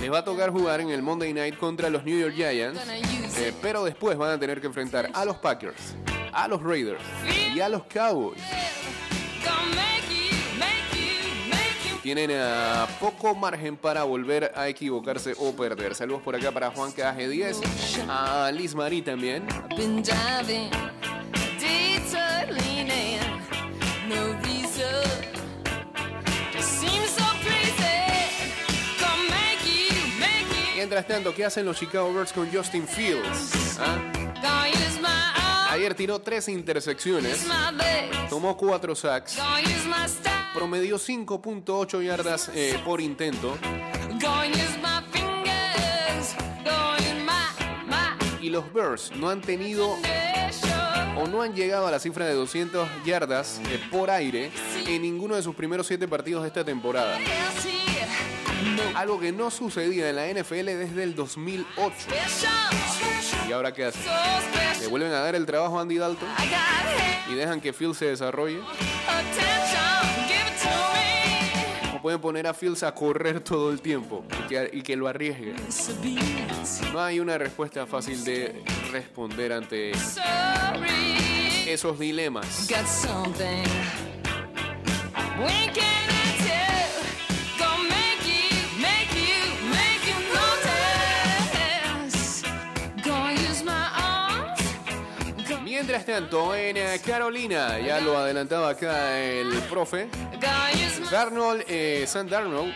Les 0.00 0.12
va 0.12 0.18
a 0.18 0.24
tocar 0.24 0.50
jugar 0.50 0.80
en 0.80 0.90
el 0.90 1.02
Monday 1.02 1.34
Night 1.34 1.56
contra 1.56 1.90
los 1.90 2.04
New 2.04 2.16
York 2.16 2.34
Giants, 2.36 2.80
eh, 3.38 3.52
pero 3.60 3.82
después 3.82 4.16
van 4.16 4.30
a 4.30 4.38
tener 4.38 4.60
que 4.60 4.68
enfrentar 4.68 5.10
a 5.12 5.24
los 5.24 5.36
Packers, 5.38 5.96
a 6.32 6.46
los 6.46 6.62
Raiders 6.62 7.02
y 7.52 7.58
a 7.58 7.68
los 7.68 7.82
Cowboys. 7.86 8.59
Tienen 12.02 12.30
a 12.32 12.86
poco 12.98 13.34
margen 13.34 13.76
para 13.76 14.04
volver 14.04 14.52
a 14.56 14.68
equivocarse 14.68 15.34
o 15.38 15.52
perder. 15.52 15.94
Saludos 15.94 16.22
por 16.22 16.34
acá 16.34 16.50
para 16.50 16.70
Juan 16.70 16.92
KG10, 16.92 18.08
a 18.08 18.50
Liz 18.52 18.74
Marí 18.74 19.02
también. 19.02 19.46
Mientras 30.74 31.06
tanto, 31.06 31.34
¿qué 31.34 31.44
hacen 31.44 31.66
los 31.66 31.78
Chicago 31.78 32.12
Bears 32.14 32.32
con 32.32 32.50
Justin 32.50 32.88
Fields? 32.88 33.78
¿Ah? 33.78 33.98
Ayer 35.70 35.94
tiró 35.94 36.18
tres 36.18 36.48
intersecciones, 36.48 37.46
tomó 38.28 38.56
cuatro 38.56 38.96
sacks, 38.96 39.38
Promedió 40.54 40.96
5.8 40.98 42.02
yardas 42.02 42.50
eh, 42.54 42.80
por 42.84 43.00
intento 43.00 43.56
y 48.40 48.48
los 48.48 48.72
Bears 48.72 49.12
no 49.16 49.28
han 49.28 49.40
tenido 49.40 49.96
o 51.16 51.26
no 51.28 51.42
han 51.42 51.54
llegado 51.54 51.86
a 51.86 51.90
la 51.90 51.98
cifra 51.98 52.26
de 52.26 52.34
200 52.34 52.88
yardas 53.04 53.60
eh, 53.68 53.80
por 53.90 54.10
aire 54.10 54.50
en 54.86 55.02
ninguno 55.02 55.36
de 55.36 55.42
sus 55.42 55.54
primeros 55.54 55.86
siete 55.86 56.08
partidos 56.08 56.42
de 56.42 56.48
esta 56.48 56.64
temporada. 56.64 57.18
Algo 58.94 59.20
que 59.20 59.32
no 59.32 59.50
sucedía 59.50 60.10
en 60.10 60.16
la 60.16 60.26
NFL 60.28 60.66
desde 60.66 61.02
el 61.02 61.14
2008. 61.14 61.94
special. 61.98 63.48
¿Y 63.48 63.52
ahora 63.52 63.72
qué 63.72 63.86
hacen? 63.86 64.02
Le 64.80 64.86
vuelven 64.88 65.12
a 65.12 65.20
dar 65.20 65.34
el 65.34 65.46
trabajo 65.46 65.78
a 65.78 65.82
Andy 65.82 65.98
Dalton 65.98 66.28
y 67.30 67.34
dejan 67.34 67.60
que 67.60 67.72
Fields 67.72 67.98
se 67.98 68.06
desarrolle. 68.06 68.60
Pueden 72.00 72.20
poner 72.20 72.46
a 72.46 72.54
Fields 72.54 72.82
a 72.82 72.94
correr 72.94 73.40
todo 73.40 73.70
el 73.70 73.80
tiempo 73.80 74.24
y 74.44 74.48
que, 74.48 74.70
y 74.72 74.82
que 74.82 74.96
lo 74.96 75.08
arriesgue. 75.08 75.54
No 76.92 77.00
hay 77.00 77.20
una 77.20 77.38
respuesta 77.38 77.86
fácil 77.86 78.24
de 78.24 78.62
responder 78.90 79.52
ante 79.52 79.92
esos 81.66 81.98
dilemas. 81.98 82.68
Mientras 95.90 96.20
tanto, 96.20 96.54
en 96.54 97.00
Carolina, 97.00 97.80
ya 97.80 98.00
lo 98.00 98.16
adelantaba 98.16 98.68
acá 98.68 99.18
el 99.18 99.48
profe, 99.68 100.08
Darnold, 101.10 101.64
eh, 101.66 102.04
Sam 102.06 102.28
Darnold 102.28 102.72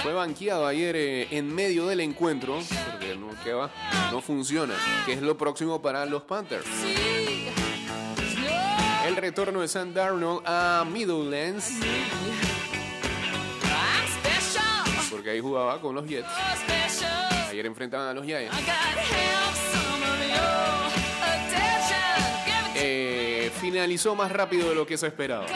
fue 0.00 0.12
banqueado 0.12 0.68
ayer 0.68 0.94
eh, 0.94 1.26
en 1.32 1.52
medio 1.52 1.88
del 1.88 1.98
encuentro, 1.98 2.60
porque 2.92 3.16
no, 3.16 3.30
¿qué 3.42 3.52
va? 3.52 3.72
no 4.12 4.20
funciona, 4.20 4.74
que 5.04 5.14
es 5.14 5.20
lo 5.20 5.36
próximo 5.36 5.82
para 5.82 6.06
los 6.06 6.22
Panthers. 6.22 6.68
El 9.04 9.16
retorno 9.16 9.62
de 9.62 9.66
Sam 9.66 9.92
Darnold 9.92 10.42
a 10.46 10.86
Middlelands, 10.88 11.72
special. 14.14 14.84
porque 15.10 15.30
ahí 15.30 15.40
jugaba 15.40 15.80
con 15.80 15.96
los 15.96 16.06
Jets. 16.06 16.28
Ayer 17.54 17.66
enfrentaban 17.66 18.08
a 18.08 18.12
los 18.12 18.26
Giants. 18.26 18.52
Eh, 22.74 23.52
finalizó 23.60 24.16
más 24.16 24.32
rápido 24.32 24.70
de 24.70 24.74
lo 24.74 24.84
que 24.84 24.98
se 24.98 25.06
esperaba. 25.06 25.46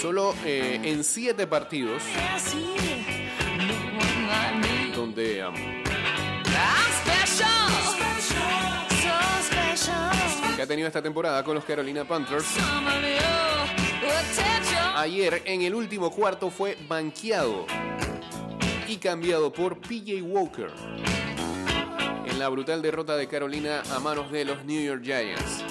Solo 0.00 0.36
eh, 0.44 0.80
en 0.84 1.02
siete 1.02 1.48
partidos, 1.48 2.04
donde 4.94 5.44
um, 5.44 5.54
que 10.54 10.62
ha 10.62 10.66
tenido 10.68 10.86
esta 10.86 11.02
temporada 11.02 11.42
con 11.42 11.56
los 11.56 11.64
Carolina 11.64 12.04
Panthers, 12.04 12.46
ayer 14.94 15.42
en 15.44 15.62
el 15.62 15.74
último 15.74 16.12
cuarto 16.12 16.50
fue 16.50 16.78
banqueado 16.86 17.66
y 18.88 18.96
cambiado 18.96 19.52
por 19.52 19.78
PJ 19.80 20.22
Walker 20.22 20.70
en 22.24 22.38
la 22.38 22.48
brutal 22.48 22.80
derrota 22.80 23.16
de 23.16 23.28
Carolina 23.28 23.82
a 23.94 24.00
manos 24.00 24.32
de 24.32 24.46
los 24.46 24.64
New 24.64 24.82
York 24.82 25.02
Giants. 25.04 25.64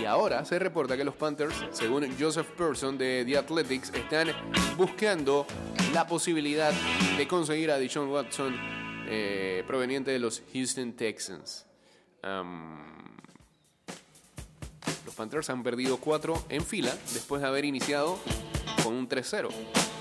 Y 0.00 0.04
ahora 0.04 0.44
se 0.44 0.58
reporta 0.60 0.96
que 0.96 1.02
los 1.02 1.16
Panthers, 1.16 1.54
según 1.72 2.06
Joseph 2.18 2.48
Person 2.50 2.96
de 2.96 3.24
The 3.26 3.38
Athletics, 3.38 3.92
están 3.94 4.28
buscando 4.76 5.46
la 5.92 6.06
posibilidad 6.06 6.72
de 7.16 7.26
conseguir 7.26 7.72
a 7.72 7.78
Deshaun 7.78 8.10
Watson 8.10 8.54
eh, 9.08 9.64
proveniente 9.66 10.12
de 10.12 10.20
los 10.20 10.42
Houston 10.52 10.92
Texans. 10.92 11.66
Los 15.04 15.14
Panthers 15.16 15.50
han 15.50 15.62
perdido 15.64 15.96
cuatro 15.96 16.44
en 16.48 16.64
fila 16.64 16.94
después 17.12 17.42
de 17.42 17.48
haber 17.48 17.64
iniciado 17.64 18.18
con 18.84 18.94
un 18.94 19.08
3-0. 19.08 19.93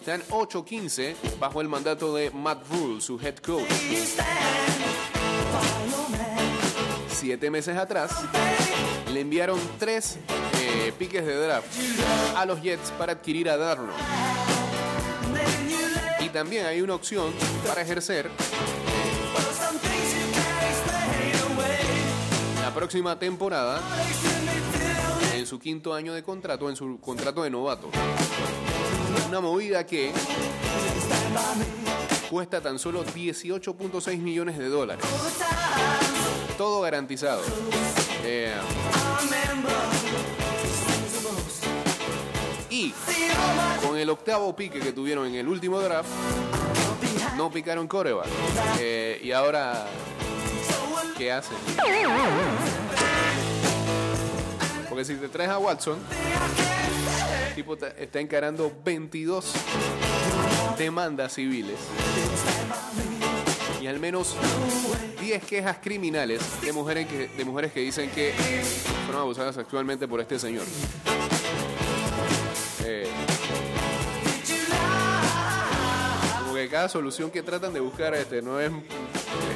Están 0.00 0.22
8-15 0.30 1.14
bajo 1.38 1.60
el 1.60 1.68
mandato 1.68 2.14
de 2.14 2.30
Matt 2.30 2.66
Rule, 2.70 3.02
su 3.02 3.20
head 3.20 3.36
coach. 3.36 3.68
Siete 7.10 7.50
meses 7.50 7.76
atrás 7.76 8.10
le 9.12 9.20
enviaron 9.20 9.60
tres 9.78 10.18
eh, 10.58 10.94
piques 10.98 11.26
de 11.26 11.34
draft 11.34 11.66
a 12.34 12.46
los 12.46 12.62
Jets 12.62 12.92
para 12.92 13.12
adquirir 13.12 13.50
a 13.50 13.58
Darnold. 13.58 13.92
Y 16.20 16.30
también 16.30 16.64
hay 16.64 16.80
una 16.80 16.94
opción 16.94 17.30
para 17.66 17.82
ejercer 17.82 18.30
la 22.62 22.72
próxima 22.74 23.18
temporada 23.18 23.82
en 25.34 25.46
su 25.46 25.58
quinto 25.58 25.92
año 25.92 26.14
de 26.14 26.22
contrato, 26.22 26.70
en 26.70 26.76
su 26.76 26.98
contrato 27.00 27.42
de 27.42 27.50
novato. 27.50 27.90
Una 29.28 29.40
movida 29.40 29.84
que 29.86 30.12
cuesta 32.30 32.60
tan 32.60 32.78
solo 32.78 33.04
18.6 33.04 34.18
millones 34.18 34.58
de 34.58 34.68
dólares. 34.68 35.04
Todo 36.56 36.80
garantizado. 36.82 37.42
Eh, 38.24 38.54
y 42.70 42.94
con 43.84 43.96
el 43.96 44.10
octavo 44.10 44.54
pique 44.54 44.78
que 44.80 44.92
tuvieron 44.92 45.26
en 45.26 45.34
el 45.34 45.48
último 45.48 45.80
draft, 45.80 46.08
no 47.36 47.50
picaron 47.50 47.88
coreback. 47.88 48.28
Eh, 48.78 49.20
y 49.22 49.32
ahora, 49.32 49.86
¿qué 51.16 51.32
hacen? 51.32 51.56
Porque 54.88 55.04
si 55.04 55.14
te 55.16 55.28
traes 55.28 55.50
a 55.50 55.58
Watson, 55.58 55.98
tipo 57.54 57.74
está 57.74 58.20
encarando 58.20 58.72
22 58.84 59.52
demandas 60.78 61.34
civiles 61.34 61.76
y 63.80 63.86
al 63.86 63.98
menos 63.98 64.36
10 65.20 65.44
quejas 65.44 65.78
criminales 65.82 66.42
de 66.60 66.72
mujeres 66.72 67.06
que, 67.06 67.28
de 67.28 67.44
mujeres 67.44 67.72
que 67.72 67.80
dicen 67.80 68.10
que 68.10 68.32
fueron 69.06 69.22
abusadas 69.22 69.54
sexualmente 69.54 70.06
por 70.06 70.20
este 70.20 70.38
señor. 70.38 70.64
Eh, 72.84 73.08
como 76.42 76.54
que 76.54 76.68
cada 76.68 76.88
solución 76.88 77.30
que 77.30 77.42
tratan 77.42 77.72
de 77.72 77.80
buscar 77.80 78.14
este 78.14 78.42
no 78.42 78.60
es, 78.60 78.70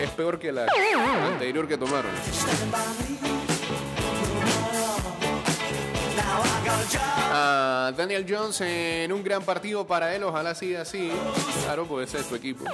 es 0.01 0.11
peor 0.11 0.38
que 0.38 0.53
la 0.53 0.66
anterior 1.26 1.68
que 1.68 1.76
tomaron. 1.76 2.11
Daniel 7.97 8.26
Jones 8.28 8.61
en 8.61 9.12
un 9.12 9.22
gran 9.22 9.43
partido 9.43 9.87
para 9.87 10.14
él. 10.14 10.22
Ojalá 10.24 10.55
siga 10.55 10.82
así. 10.82 11.11
Claro, 11.64 11.87
puede 11.87 12.07
ser 12.07 12.22
tu 12.24 12.35
equipo. 12.35 12.64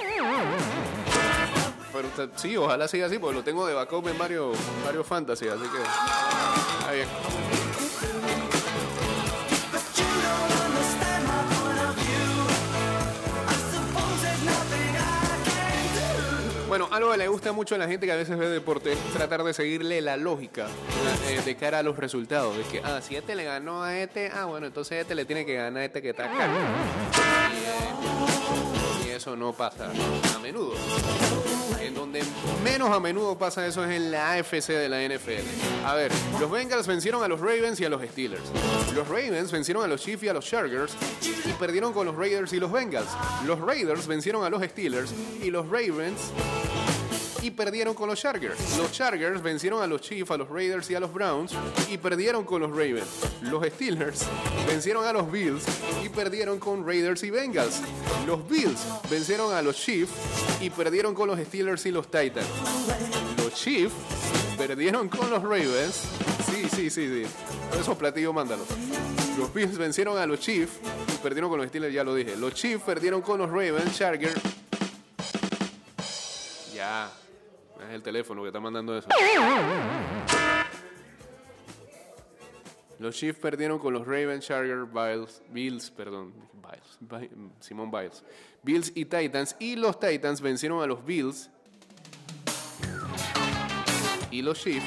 Pero 1.93 2.07
usted- 2.07 2.29
sí, 2.35 2.55
ojalá 2.55 2.87
siga 2.87 3.07
así, 3.07 3.19
porque 3.19 3.35
lo 3.35 3.43
tengo 3.43 3.65
de 3.67 3.73
backup 3.73 4.07
en 4.07 4.17
varios, 4.17 4.57
varios 4.85 5.05
fantasy, 5.05 5.47
así 5.49 5.63
que. 5.63 5.81
Está 6.79 6.91
bien. 6.93 7.07
Bueno, 16.71 16.87
algo 16.89 17.11
que 17.11 17.17
le 17.17 17.27
gusta 17.27 17.51
mucho 17.51 17.75
a 17.75 17.77
la 17.77 17.85
gente 17.85 18.05
que 18.05 18.13
a 18.13 18.15
veces 18.15 18.37
ve 18.37 18.47
deporte 18.47 18.93
es 18.93 18.99
tratar 19.11 19.43
de 19.43 19.53
seguirle 19.53 19.99
la 19.99 20.15
lógica 20.15 20.67
eh, 21.27 21.41
de 21.43 21.57
cara 21.57 21.79
a 21.79 21.83
los 21.83 21.97
resultados. 21.97 22.55
De 22.55 22.63
que, 22.63 22.81
ah, 22.81 23.01
si 23.01 23.17
este 23.17 23.35
le 23.35 23.43
ganó 23.43 23.83
a 23.83 23.99
este, 23.99 24.31
ah, 24.33 24.45
bueno, 24.45 24.67
entonces 24.67 25.01
este 25.01 25.13
le 25.13 25.25
tiene 25.25 25.45
que 25.45 25.55
ganar 25.55 25.81
a 25.81 25.85
este 25.85 26.01
que 26.01 26.11
está 26.11 26.33
acá. 26.33 26.47
Y, 26.47 26.51
eh, 29.03 29.05
y 29.05 29.09
eso 29.09 29.35
no 29.35 29.51
pasa 29.51 29.91
a 30.33 30.39
menudo. 30.39 30.71
Donde 31.95 32.23
menos 32.63 32.89
a 32.89 32.99
menudo 32.99 33.37
pasa 33.37 33.65
eso 33.65 33.83
es 33.83 33.91
en 33.91 34.11
la 34.11 34.33
AFC 34.33 34.67
de 34.67 34.89
la 34.89 35.01
NFL. 35.01 35.85
A 35.85 35.95
ver, 35.95 36.11
los 36.39 36.49
Bengals 36.49 36.87
vencieron 36.87 37.23
a 37.23 37.27
los 37.27 37.39
Ravens 37.39 37.79
y 37.79 37.85
a 37.85 37.89
los 37.89 38.01
Steelers. 38.01 38.43
Los 38.95 39.07
Ravens 39.07 39.51
vencieron 39.51 39.83
a 39.83 39.87
los 39.87 40.01
Chiefs 40.01 40.23
y 40.23 40.27
a 40.29 40.33
los 40.33 40.45
Chargers 40.45 40.93
y 41.45 41.51
perdieron 41.53 41.93
con 41.93 42.05
los 42.05 42.15
Raiders 42.15 42.53
y 42.53 42.59
los 42.59 42.71
Bengals. 42.71 43.09
Los 43.45 43.59
Raiders 43.59 44.07
vencieron 44.07 44.43
a 44.43 44.49
los 44.49 44.63
Steelers 44.63 45.13
y 45.41 45.51
los 45.51 45.67
Ravens 45.67 46.31
y 47.41 47.51
perdieron 47.51 47.93
con 47.93 48.07
los 48.07 48.19
Chargers. 48.19 48.77
Los 48.77 48.91
Chargers 48.91 49.41
vencieron 49.41 49.81
a 49.81 49.87
los 49.87 50.01
Chiefs, 50.01 50.31
a 50.31 50.37
los 50.37 50.49
Raiders 50.49 50.89
y 50.91 50.95
a 50.95 50.99
los 50.99 51.13
Browns 51.13 51.53
y 51.89 51.97
perdieron 51.97 52.43
con 52.45 52.61
los 52.61 52.71
Ravens. 52.71 53.07
Los 53.41 53.65
Steelers 53.65 54.25
vencieron 54.67 55.05
a 55.05 55.13
los 55.13 55.31
Bills 55.31 55.63
y 56.03 56.09
perdieron 56.09 56.59
con 56.59 56.85
Raiders 56.85 57.23
y 57.23 57.29
Bengals. 57.29 57.81
Los 58.27 58.47
Bills 58.47 58.79
vencieron 59.09 59.53
a 59.53 59.61
los 59.61 59.75
Chiefs 59.75 60.11
y 60.61 60.69
perdieron 60.69 61.13
con 61.13 61.27
los 61.27 61.39
Steelers 61.39 61.85
y 61.85 61.91
los 61.91 62.09
Titans. 62.09 62.47
Los 63.37 63.53
Chiefs 63.55 63.93
perdieron 64.57 65.09
con 65.09 65.29
los 65.29 65.41
Ravens. 65.41 66.03
Sí, 66.51 66.67
sí, 66.69 66.89
sí, 66.89 67.07
sí. 67.07 67.23
Esos 67.79 67.97
platillos 67.97 68.33
mándalos. 68.33 68.67
Los 69.37 69.53
Bills 69.53 69.77
vencieron 69.77 70.17
a 70.17 70.25
los 70.25 70.39
Chiefs 70.39 70.73
y 71.13 71.17
perdieron 71.23 71.49
con 71.49 71.59
los 71.59 71.67
Steelers, 71.69 71.93
ya 71.93 72.03
lo 72.03 72.13
dije. 72.13 72.35
Los 72.35 72.53
Chiefs 72.53 72.83
perdieron 72.83 73.21
con 73.21 73.39
los 73.39 73.49
Ravens, 73.49 73.97
Chargers. 73.97 74.39
Ya. 76.75 77.09
El 77.91 78.01
teléfono 78.03 78.41
que 78.41 78.47
está 78.47 78.59
mandando 78.59 78.97
eso. 78.97 79.07
Los 82.99 83.15
Chiefs 83.15 83.39
perdieron 83.39 83.79
con 83.79 83.93
los 83.93 84.05
Ravens, 84.05 84.45
Chargers, 84.45 84.87
Bills, 84.93 85.41
Bills, 85.49 85.89
perdón, 85.91 86.33
Bills, 86.53 86.97
Bi- 86.99 87.29
Simón 87.59 87.89
Biles, 87.89 88.23
Bills 88.61 88.91
y 88.95 89.05
Titans. 89.05 89.55
Y 89.59 89.75
los 89.75 89.99
Titans 89.99 90.39
vencieron 90.39 90.83
a 90.83 90.85
los 90.85 91.03
Bills 91.03 91.49
y 94.29 94.41
los 94.43 94.59
Chiefs 94.59 94.85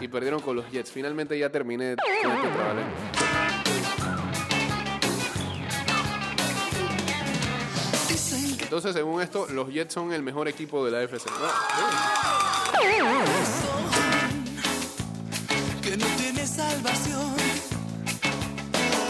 y 0.00 0.08
perdieron 0.08 0.40
con 0.40 0.56
los 0.56 0.70
Jets. 0.70 0.92
Finalmente 0.92 1.38
ya 1.38 1.50
terminé 1.50 1.96
con 2.22 2.32
este 2.32 2.48
trabajo. 2.48 2.80
Entonces, 8.72 8.94
según 8.94 9.20
esto, 9.20 9.46
los 9.50 9.68
Jets 9.68 9.92
son 9.92 10.14
el 10.14 10.22
mejor 10.22 10.48
equipo 10.48 10.82
de 10.82 10.90
la 10.92 11.00
AFC. 11.00 11.26
No, 11.26 11.32
que 15.82 15.94
no 15.98 16.06
tiene 16.16 16.46
salvación. 16.46 17.34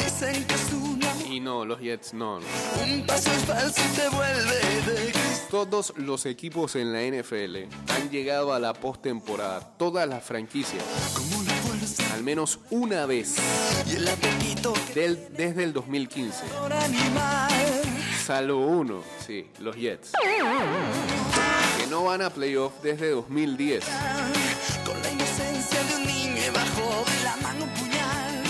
Dicen 0.05 0.45
que 0.47 0.55
es 0.55 0.73
una, 0.73 1.15
y 1.29 1.39
no, 1.39 1.65
los 1.65 1.79
Jets 1.79 2.13
no. 2.13 2.39
un 2.39 3.07
paso 3.07 3.31
falso 3.47 3.81
te 3.95 4.09
vuelve 4.09 4.57
de. 4.85 5.13
Todos 5.49 5.93
los 5.97 6.27
equipos 6.27 6.75
en 6.75 6.93
la 6.93 7.03
NFL 7.03 7.69
han 7.93 8.11
llegado 8.11 8.53
a 8.53 8.59
la 8.59 8.75
postemporada. 8.75 9.61
Todas 9.79 10.09
las 10.09 10.25
franquicias. 10.25 10.83
Al 12.15 12.25
menos 12.25 12.59
una 12.71 13.07
vez. 13.07 13.37
del- 14.93 15.29
desde 15.37 15.63
el 15.63 15.73
2015. 15.73 16.47
Salvo 18.25 18.67
uno. 18.67 19.03
Sí, 19.27 19.49
los 19.59 19.75
Jets. 19.75 20.13
Que 21.79 21.87
no 21.89 22.05
van 22.05 22.23
a 22.23 22.31
playoff 22.31 22.73
desde 22.81 23.11
2010. 23.11 23.85
Con 24.87 25.03
la 25.03 25.11
inocencia 25.11 25.83
de 25.83 25.97
un 25.97 26.07
niño 26.07 26.53
bajo 26.55 27.05
la 27.25 27.37
mano 27.39 27.67
puñal. 27.75 28.43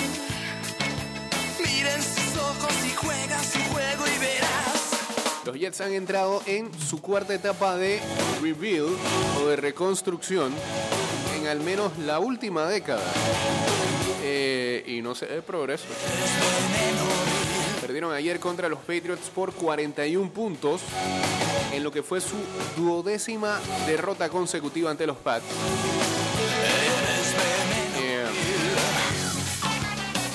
Miren 1.59 2.03
sus 2.03 2.37
ojos 2.37 2.75
y 2.87 2.95
juega 2.95 3.39
su 3.43 3.59
juego 3.73 4.05
y 4.15 4.19
verás. 4.19 5.47
Los 5.47 5.57
Jets 5.57 5.81
han 5.81 5.95
entrado 5.95 6.43
en 6.45 6.71
su 6.79 7.01
cuarta 7.01 7.33
etapa 7.33 7.77
de 7.79 7.99
rebuild 8.43 8.99
o 9.41 9.47
de 9.47 9.57
reconstrucción 9.57 10.53
en 11.41 11.47
al 11.47 11.61
menos 11.61 11.97
la 11.97 12.19
última 12.19 12.67
década. 12.67 13.11
Eh, 14.23 14.85
y 14.87 15.01
no 15.01 15.15
se 15.15 15.25
ve 15.25 15.41
progreso. 15.41 15.87
Perdieron 17.93 18.15
ayer 18.15 18.41
contra 18.41 18.71
los 18.71 18.79
Patriots 18.79 19.29
por 19.29 19.53
41 19.53 20.31
puntos 20.31 20.81
en 21.75 21.85
lo 21.85 21.93
que 21.93 22.03
fue 22.03 22.23
su 22.23 22.37
duodécima 22.75 23.61
derrota 23.87 24.31
consecutiva 24.31 24.91
ante 24.91 25.07
los 25.07 25.19
Pats. 25.19 25.45
Eh, 27.99 28.25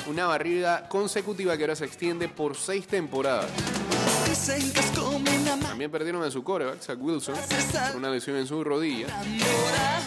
una 0.07 0.27
barrida 0.27 0.87
consecutiva 0.87 1.57
que 1.57 1.63
ahora 1.63 1.75
se 1.75 1.85
extiende 1.85 2.29
por 2.29 2.55
seis 2.55 2.85
temporadas. 2.85 3.49
También 5.63 5.89
perdieron 5.89 6.21
a 6.21 6.29
su 6.29 6.43
coreback, 6.43 6.79
Zach 6.79 6.99
Wilson, 7.01 7.33
por 7.87 7.95
una 7.95 8.11
lesión 8.11 8.37
en 8.37 8.45
su 8.45 8.63
rodilla, 8.63 9.07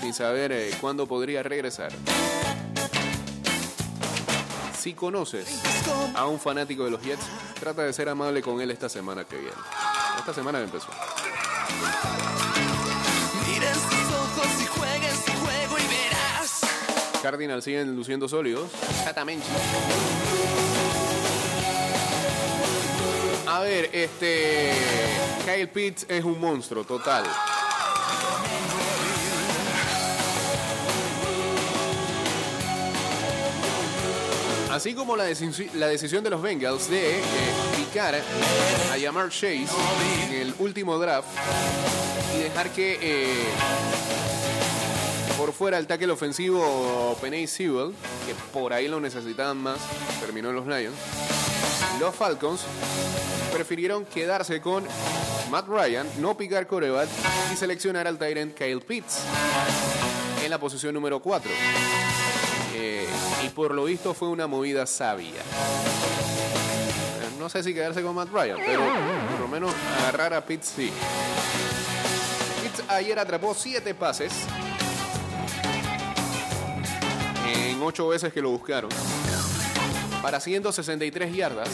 sin 0.00 0.14
saber 0.14 0.52
eh, 0.52 0.70
cuándo 0.80 1.08
podría 1.08 1.42
regresar. 1.42 1.90
Si 4.80 4.94
conoces 4.94 5.60
a 6.14 6.26
un 6.26 6.40
fanático 6.40 6.84
de 6.86 6.90
los 6.90 7.02
Jets, 7.02 7.22
trata 7.60 7.82
de 7.82 7.92
ser 7.92 8.08
amable 8.08 8.40
con 8.40 8.62
él 8.62 8.70
esta 8.70 8.88
semana 8.88 9.24
que 9.24 9.36
viene. 9.36 9.56
Esta 10.18 10.32
semana 10.32 10.58
que 10.58 10.64
empezó. 10.64 10.88
Cardinals 17.22 17.62
siguen 17.62 17.94
luciendo 17.94 18.26
sólidos. 18.26 18.70
Exactamente. 18.88 19.44
A 23.46 23.60
ver, 23.60 23.90
este. 23.92 24.72
Kyle 25.44 25.68
Pitts 25.68 26.06
es 26.08 26.24
un 26.24 26.40
monstruo 26.40 26.84
total. 26.84 27.24
Así 34.70 34.94
como 34.94 35.16
la, 35.16 35.28
decisi- 35.28 35.70
la 35.74 35.88
decisión 35.88 36.22
de 36.22 36.30
los 36.30 36.40
Bengals 36.40 36.88
de 36.88 37.18
eh, 37.18 37.22
picar 37.76 38.14
a 38.92 38.96
Yamar 38.96 39.28
Chase 39.30 39.66
en 40.28 40.32
el 40.32 40.54
último 40.58 40.98
draft 40.98 41.28
y 42.36 42.42
dejar 42.42 42.70
que 42.70 42.98
eh, 43.02 43.44
por 45.36 45.52
fuera 45.52 45.76
el 45.78 45.86
tackle 45.86 46.12
ofensivo 46.12 47.16
Penay 47.20 47.46
Sewell, 47.48 47.92
que 48.26 48.34
por 48.52 48.72
ahí 48.72 48.86
lo 48.86 49.00
necesitaban 49.00 49.56
más, 49.58 49.78
terminó 50.20 50.50
en 50.50 50.56
los 50.56 50.66
Lions. 50.66 50.96
Los 51.98 52.14
Falcons 52.14 52.60
prefirieron 53.52 54.04
quedarse 54.06 54.60
con 54.60 54.84
Matt 55.50 55.66
Ryan, 55.66 56.06
no 56.18 56.36
picar 56.36 56.68
coreback 56.68 57.08
y 57.52 57.56
seleccionar 57.56 58.06
al 58.06 58.18
Tyrant 58.18 58.54
Kyle 58.56 58.80
Pitts 58.80 59.18
en 60.44 60.50
la 60.50 60.58
posición 60.58 60.94
número 60.94 61.20
4. 61.20 61.50
Eh, 62.82 63.06
y 63.44 63.50
por 63.50 63.74
lo 63.74 63.84
visto 63.84 64.14
fue 64.14 64.28
una 64.28 64.46
movida 64.46 64.86
sabia. 64.86 65.28
Eh, 65.40 67.36
No 67.38 67.50
sé 67.50 67.62
si 67.62 67.74
quedarse 67.74 68.00
con 68.02 68.14
Matt 68.14 68.30
Ryan, 68.32 68.56
pero 68.64 68.80
por 69.30 69.40
lo 69.40 69.48
menos 69.48 69.70
agarrar 69.98 70.32
a 70.32 70.40
Pitts 70.44 70.72
sí. 70.76 70.90
Pitts 72.62 72.82
ayer 72.88 73.18
atrapó 73.18 73.52
7 73.54 73.94
pases 73.94 74.32
en 77.46 77.82
8 77.82 78.08
veces 78.08 78.32
que 78.32 78.40
lo 78.40 78.48
buscaron 78.50 78.90
para 80.22 80.40
163 80.40 81.34
yardas. 81.34 81.68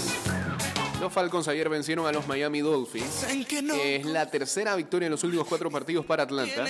Los 1.01 1.13
Falcons 1.13 1.47
ayer 1.49 1.69
vencieron 1.69 2.07
a 2.07 2.13
los 2.13 2.27
Miami 2.27 2.61
Dolphins. 2.61 3.27
Que 3.49 3.97
es 3.97 4.07
la 4.07 4.31
tercera 4.31 4.75
victoria 4.77 5.07
en 5.07 5.13
los 5.13 5.23
últimos 5.25 5.47
cuatro 5.47 5.71
partidos 5.71 6.07
para 6.07 6.23
Atlanta. 6.23 6.65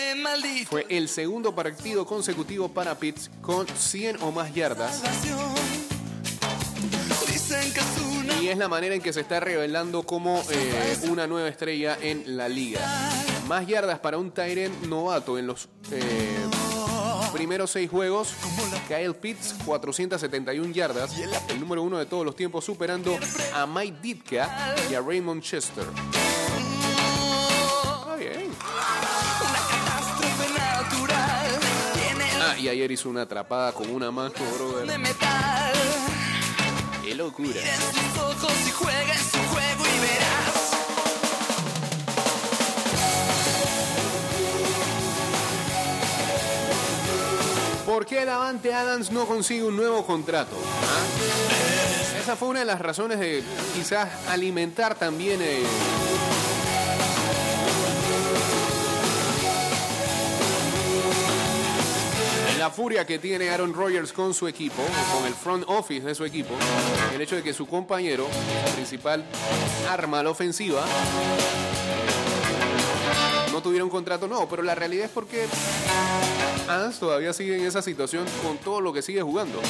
Fue 0.69 0.85
el 0.89 1.09
segundo 1.09 1.55
partido 1.55 2.05
consecutivo 2.05 2.69
para 2.69 2.99
Pitts 2.99 3.31
con 3.41 3.67
100 3.69 4.23
o 4.23 4.33
más 4.33 4.53
yardas. 4.53 5.03
Y 8.41 8.49
es 8.49 8.59
la 8.59 8.69
manera 8.69 8.95
en 8.95 9.01
que 9.01 9.13
se 9.13 9.21
está 9.21 9.41
revelando 9.41 10.03
como 10.03 10.43
eh, 10.51 10.99
una 11.09 11.27
nueva 11.27 11.49
estrella 11.49 11.97
en 12.01 12.37
la 12.37 12.49
liga. 12.49 12.81
Más 13.47 13.67
yardas 13.67 14.01
para 14.01 14.19
un 14.19 14.33
Tyrant 14.33 14.85
novato 14.87 15.39
en 15.39 15.47
los 15.47 15.69
eh, 15.93 16.37
primeros 17.37 17.71
seis 17.71 17.91
juegos. 17.91 18.33
Kyle 18.89 19.13
Pitts, 19.13 19.55
471 19.67 20.73
yardas. 20.73 21.13
El 21.49 21.61
número 21.61 21.83
uno 21.83 21.99
de 21.99 22.07
todos 22.07 22.25
los 22.25 22.35
tiempos, 22.35 22.65
superando 22.65 23.19
a 23.53 23.67
Mike 23.67 23.99
Ditka 24.01 24.75
y 24.91 24.95
a 24.95 25.03
Raymond 25.03 25.43
Chester. 25.43 25.85
Ah, 32.41 32.57
y 32.59 32.69
ayer 32.71 32.91
hizo 32.91 33.11
una 33.11 33.23
atrapada 33.23 33.73
con 33.73 33.91
una 33.91 34.11
mano, 34.11 34.33
brother. 34.57 34.99
Qué 37.05 37.15
locura. 37.15 37.61
Ojos 38.19 38.53
y 38.67 38.71
juega 38.71 39.13
en 39.13 39.19
su 39.19 39.39
juego 39.53 39.85
y 39.85 40.01
verás. 40.01 40.46
¿Por 47.97 48.05
qué 48.05 48.27
Davante 48.27 48.75
Adams 48.75 49.11
no 49.11 49.25
consigue 49.25 49.63
un 49.65 49.75
nuevo 49.75 50.05
contrato? 50.05 50.55
¿Ah? 50.55 52.19
Esa 52.21 52.37
fue 52.37 52.49
una 52.49 52.59
de 52.59 52.67
las 52.67 52.79
razones 52.79 53.19
de 53.19 53.43
quizás 53.75 54.11
alimentar 54.29 54.97
también 54.97 55.41
eh, 55.41 55.63
la 62.59 62.69
furia 62.69 63.07
que 63.07 63.19
tiene 63.19 63.49
Aaron 63.49 63.73
Rodgers 63.73 64.13
con 64.13 64.35
su 64.35 64.47
equipo, 64.47 64.83
con 65.15 65.25
el 65.27 65.33
front 65.33 65.65
office 65.67 66.07
de 66.07 66.15
su 66.15 66.27
equipo, 66.27 66.53
el 67.15 67.23
hecho 67.23 67.37
de 67.37 67.43
que 67.43 67.55
su 67.55 67.67
compañero, 67.67 68.27
principal 68.75 69.25
arma 69.89 70.21
a 70.21 70.23
la 70.23 70.29
ofensiva, 70.29 70.85
no 73.57 73.63
tuviera 73.63 73.85
un 73.85 73.91
contrato 73.91 74.29
nuevo, 74.29 74.47
pero 74.51 74.63
la 74.63 74.75
realidad 74.75 75.07
es 75.07 75.11
porque 75.11 75.47
Adams 76.69 76.99
todavía 76.99 77.33
sigue 77.33 77.57
en 77.57 77.65
esa 77.65 77.81
situación 77.81 78.27
con 78.43 78.59
todo 78.59 78.83
lo 78.83 78.93
que 78.93 79.01
sigue 79.01 79.23
jugando. 79.23 79.63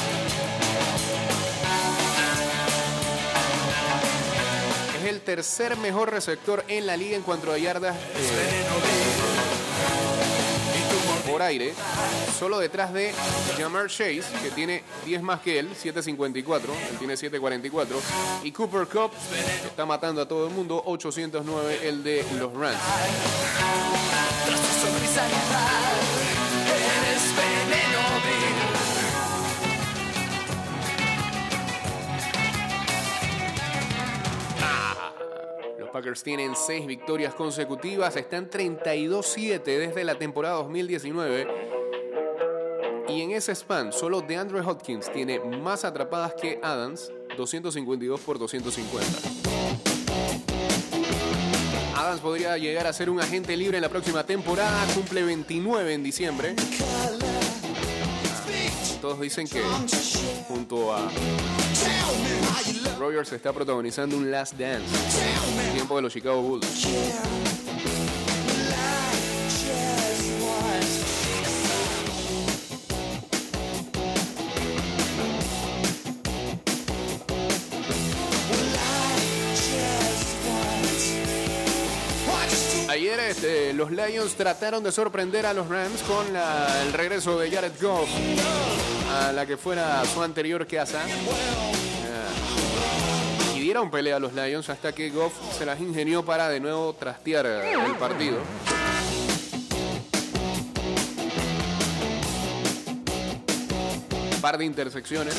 Es 4.99 5.09
el 5.09 5.21
tercer 5.21 5.77
mejor 5.77 6.11
receptor 6.11 6.65
en 6.67 6.85
la 6.85 6.97
liga 6.97 7.17
en 7.17 7.23
cuanto 7.23 7.53
a 7.53 7.59
yardas 7.59 7.95
eh, 7.95 8.96
por 11.37 11.43
aire, 11.43 11.75
solo 12.39 12.59
detrás 12.59 12.95
de 12.95 13.13
Jamar 13.59 13.89
Chase, 13.89 14.23
que 14.43 14.51
tiene 14.55 14.83
10 15.05 15.21
más 15.21 15.41
que 15.43 15.59
él, 15.59 15.69
7.54, 15.69 16.61
él 16.91 16.99
tiene 16.99 17.13
7.44, 17.13 17.85
y 18.43 18.53
Cooper 18.53 18.87
Cup, 18.87 19.11
que 19.61 19.67
está 19.67 19.85
matando 19.85 20.23
a 20.23 20.27
todo 20.27 20.47
el 20.47 20.55
mundo, 20.55 20.83
809, 20.87 21.81
el 21.87 22.03
de 22.03 22.25
los 22.39 22.55
Rams. 22.55 22.81
Packers 35.97 36.23
tienen 36.23 36.55
6 36.55 36.87
victorias 36.87 37.35
consecutivas, 37.35 38.15
están 38.17 38.51
32-7 38.51 39.63
desde 39.65 40.05
la 40.05 40.17
temporada 40.17 40.57
2019. 40.57 41.49
Y 43.09 43.23
en 43.23 43.31
ese 43.31 43.55
span, 43.55 43.95
solo 43.95 44.21
DeAndre 44.21 44.61
Hopkins 44.61 45.11
tiene 45.11 45.41
más 45.41 45.87
atrapadas 45.87 46.35
que 46.35 46.61
Adams, 46.63 47.11
252 47.39 48.21
por 48.21 48.39
250. 48.39 49.07
Adams 51.97 52.21
podría 52.21 52.59
llegar 52.59 52.87
a 52.87 52.93
ser 52.93 53.09
un 53.09 53.19
agente 53.19 53.57
libre 53.57 53.79
en 53.79 53.83
la 53.83 53.89
próxima 53.89 54.23
temporada, 54.23 54.87
cumple 54.95 55.23
29 55.23 55.95
en 55.95 56.03
diciembre. 56.03 56.57
Todos 59.01 59.21
dicen 59.21 59.47
que 59.47 59.63
junto 60.49 60.95
a 60.95 61.09
Rogers 62.99 63.33
está 63.33 63.53
protagonizando 63.53 64.17
un 64.17 64.31
Last 64.31 64.55
Dance, 64.55 64.87
tiempo 65.75 65.97
de 65.97 66.03
los 66.03 66.13
Chicago 66.13 66.43
Bulls. 66.43 67.66
Los 83.75 83.91
Lions 83.91 84.35
trataron 84.35 84.83
de 84.83 84.93
sorprender 84.93 85.47
a 85.47 85.53
los 85.53 85.69
Rams 85.69 86.03
con 86.03 86.27
el 86.27 86.93
regreso 86.93 87.39
de 87.39 87.51
Jared 87.51 87.73
Goff 87.81 88.09
a 89.13 89.33
la 89.33 89.47
que 89.47 89.57
fuera 89.57 90.05
su 90.05 90.23
anterior 90.23 90.67
casa. 90.67 91.03
Ah. 91.03 91.07
Y 93.57 93.61
dieron 93.61 93.91
pelea 93.91 94.17
a 94.17 94.19
los 94.19 94.33
Lions 94.35 94.69
hasta 94.69 94.93
que 94.93 95.11
Goff 95.11 95.33
se 95.57 95.65
las 95.67 95.81
ingenió 95.81 96.25
para 96.25 96.49
de 96.49 96.61
nuevo 96.61 96.95
trastear 96.95 97.47
el 97.47 97.95
partido. 97.99 98.39
Par 104.41 104.59
de 104.59 104.65
intersecciones. 104.65 105.35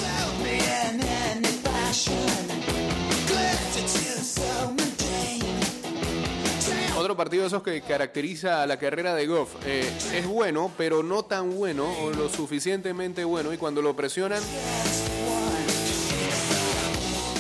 Otro 7.08 7.16
partido 7.16 7.44
de 7.44 7.48
esos 7.48 7.64
que 7.64 7.80
caracteriza 7.80 8.62
a 8.62 8.68
la 8.68 8.76
carrera 8.76 9.16
de 9.16 9.26
Goff. 9.28 9.56
Eh, 9.66 9.90
es 10.14 10.28
bueno, 10.28 10.74
pero 10.78 11.04
no 11.04 11.24
tan 11.24 11.56
bueno 11.56 11.90
o 12.02 12.10
lo 12.12 12.28
suficientemente 12.28 13.24
bueno. 13.24 13.54
Y 13.54 13.58
cuando 13.58 13.82
lo 13.82 13.96
presionan, 13.96 14.44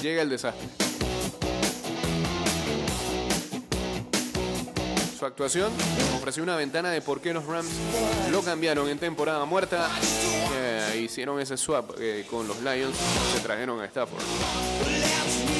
llega 0.01 0.21
el 0.21 0.29
desastre. 0.29 0.69
Su 5.19 5.25
actuación 5.25 5.69
ofreció 6.15 6.43
una 6.43 6.55
ventana 6.55 6.89
de 6.89 7.01
por 7.01 7.19
qué 7.19 7.33
los 7.33 7.45
Rams 7.45 7.67
lo 8.31 8.43
cambiaron 8.43 8.87
en 8.87 8.99
temporada 8.99 9.43
muerta. 9.43 9.89
Eh, 10.55 11.01
hicieron 11.03 11.41
ese 11.41 11.57
swap 11.57 11.91
eh, 11.99 12.25
con 12.29 12.47
los 12.47 12.61
Lions, 12.61 12.95
se 13.33 13.41
trajeron 13.41 13.81
a 13.81 13.85
Stafford. 13.85 14.23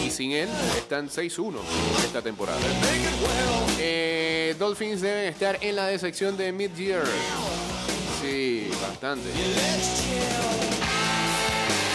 Y 0.05 0.09
sin 0.11 0.31
él 0.31 0.47
están 0.77 1.09
6-1 1.09 1.57
esta 2.05 2.21
temporada. 2.21 2.61
Dolphins 4.53 5.01
deben 5.01 5.25
estar 5.25 5.57
en 5.61 5.75
la 5.75 5.87
decepción 5.87 6.37
de 6.37 6.51
mid-year. 6.51 7.03
Sí, 8.21 8.69
bastante. 8.81 9.29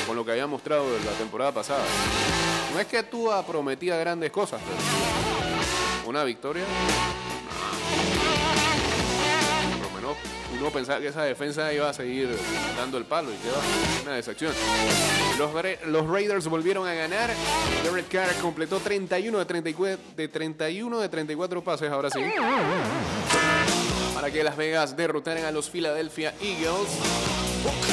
Con 0.06 0.16
lo 0.16 0.24
que 0.24 0.32
había 0.32 0.46
mostrado 0.46 0.84
la 1.04 1.12
temporada 1.12 1.52
pasada. 1.52 1.84
No 2.72 2.80
es 2.80 2.86
que 2.86 3.02
tú 3.02 3.30
prometía 3.46 3.96
grandes 3.96 4.30
cosas, 4.30 4.60
pero 4.64 6.08
una 6.08 6.24
victoria. 6.24 6.64
Uno 10.62 10.70
pensaba 10.70 11.00
que 11.00 11.08
esa 11.08 11.24
defensa 11.24 11.72
iba 11.72 11.88
a 11.88 11.92
seguir 11.92 12.30
dando 12.76 12.96
el 12.96 13.04
palo 13.04 13.30
y 13.32 13.36
quedó 13.36 13.56
una 14.04 14.14
decepción. 14.14 14.52
Los, 15.36 15.50
los 15.86 16.06
Raiders 16.06 16.46
volvieron 16.46 16.86
a 16.86 16.94
ganar. 16.94 17.30
Derek 17.82 18.08
Carr 18.08 18.32
completó 18.40 18.78
31 18.78 19.38
de 19.38 19.44
34, 19.44 20.04
de 20.16 20.28
31 20.28 21.00
de 21.00 21.08
34 21.08 21.64
pases, 21.64 21.90
ahora 21.90 22.10
sí. 22.10 22.20
Para 24.14 24.30
que 24.30 24.44
Las 24.44 24.56
Vegas 24.56 24.96
derrotaran 24.96 25.44
a 25.44 25.50
los 25.50 25.68
Philadelphia 25.68 26.32
Eagles. 26.40 27.91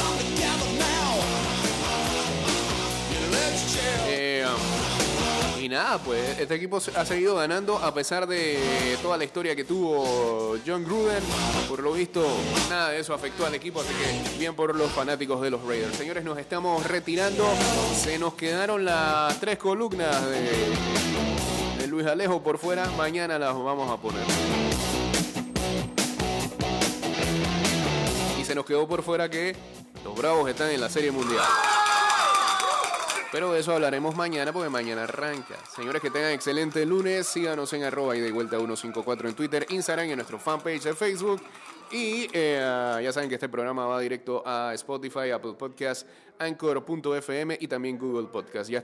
Nada, 5.70 5.98
pues 6.00 6.40
este 6.40 6.56
equipo 6.56 6.82
ha 6.96 7.06
seguido 7.06 7.36
ganando 7.36 7.78
a 7.78 7.94
pesar 7.94 8.28
de 8.28 8.98
toda 9.02 9.18
la 9.18 9.24
historia 9.24 9.56
que 9.56 9.64
tuvo 9.64 10.58
John 10.66 10.84
Gruden. 10.84 11.24
Por 11.70 11.82
lo 11.82 11.94
visto, 11.94 12.26
nada 12.70 12.90
de 12.90 13.00
eso 13.00 13.14
afectó 13.14 13.46
al 13.46 13.54
equipo, 13.56 13.80
así 13.80 13.94
que 13.94 14.38
bien 14.38 14.56
por 14.56 14.76
los 14.76 14.92
fanáticos 14.92 15.42
de 15.42 15.52
los 15.52 15.64
Raiders. 15.64 15.96
Señores, 15.96 16.24
nos 16.24 16.38
estamos 16.38 16.86
retirando. 16.86 17.48
Se 17.96 18.18
nos 18.18 18.34
quedaron 18.34 18.84
las 18.84 19.40
tres 19.40 19.58
columnas 19.58 20.26
de, 20.26 21.82
de 21.82 21.88
Luis 21.88 22.08
Alejo 22.08 22.42
por 22.42 22.58
fuera. 22.58 22.90
Mañana 22.98 23.38
las 23.38 23.54
vamos 23.54 23.90
a 23.92 23.98
poner. 23.98 24.24
Y 28.40 28.44
se 28.44 28.56
nos 28.56 28.66
quedó 28.66 28.88
por 28.88 29.04
fuera 29.04 29.30
que 29.30 29.56
los 30.04 30.16
Bravos 30.16 30.50
están 30.50 30.72
en 30.72 30.82
la 30.82 30.90
Serie 30.90 31.12
Mundial. 31.12 31.46
Pero 33.32 33.54
de 33.54 33.60
eso 33.60 33.74
hablaremos 33.74 34.16
mañana 34.16 34.52
porque 34.52 34.70
mañana 34.70 35.04
arranca. 35.04 35.56
Señores, 35.76 36.02
que 36.02 36.10
tengan 36.10 36.32
excelente 36.32 36.84
lunes. 36.86 37.28
Síganos 37.28 37.72
en 37.74 37.84
arroba 37.84 38.16
y 38.16 38.22
de 38.22 38.32
vuelta 38.32 38.58
154 38.58 39.30
en 39.30 39.36
Twitter, 39.36 39.66
Instagram 39.70 40.08
y 40.08 40.12
en 40.12 40.18
nuestro 40.18 40.40
fanpage 40.40 40.84
de 40.84 40.96
Facebook. 40.96 41.42
Y 41.92 42.28
eh, 42.34 43.00
ya 43.04 43.12
saben 43.12 43.30
que 43.30 43.36
este 43.36 43.50
programa 43.50 43.88
va 43.88 44.00
directo 44.00 44.44
a 44.46 44.74
Spotify, 44.76 45.32
Apple 45.32 45.54
Podcast, 45.54 46.08
Anchor.fm 46.38 47.58
y 47.60 47.68
también 47.68 47.98
Google 47.98 48.28
Podcast. 48.28 48.70
Ya 48.70 48.78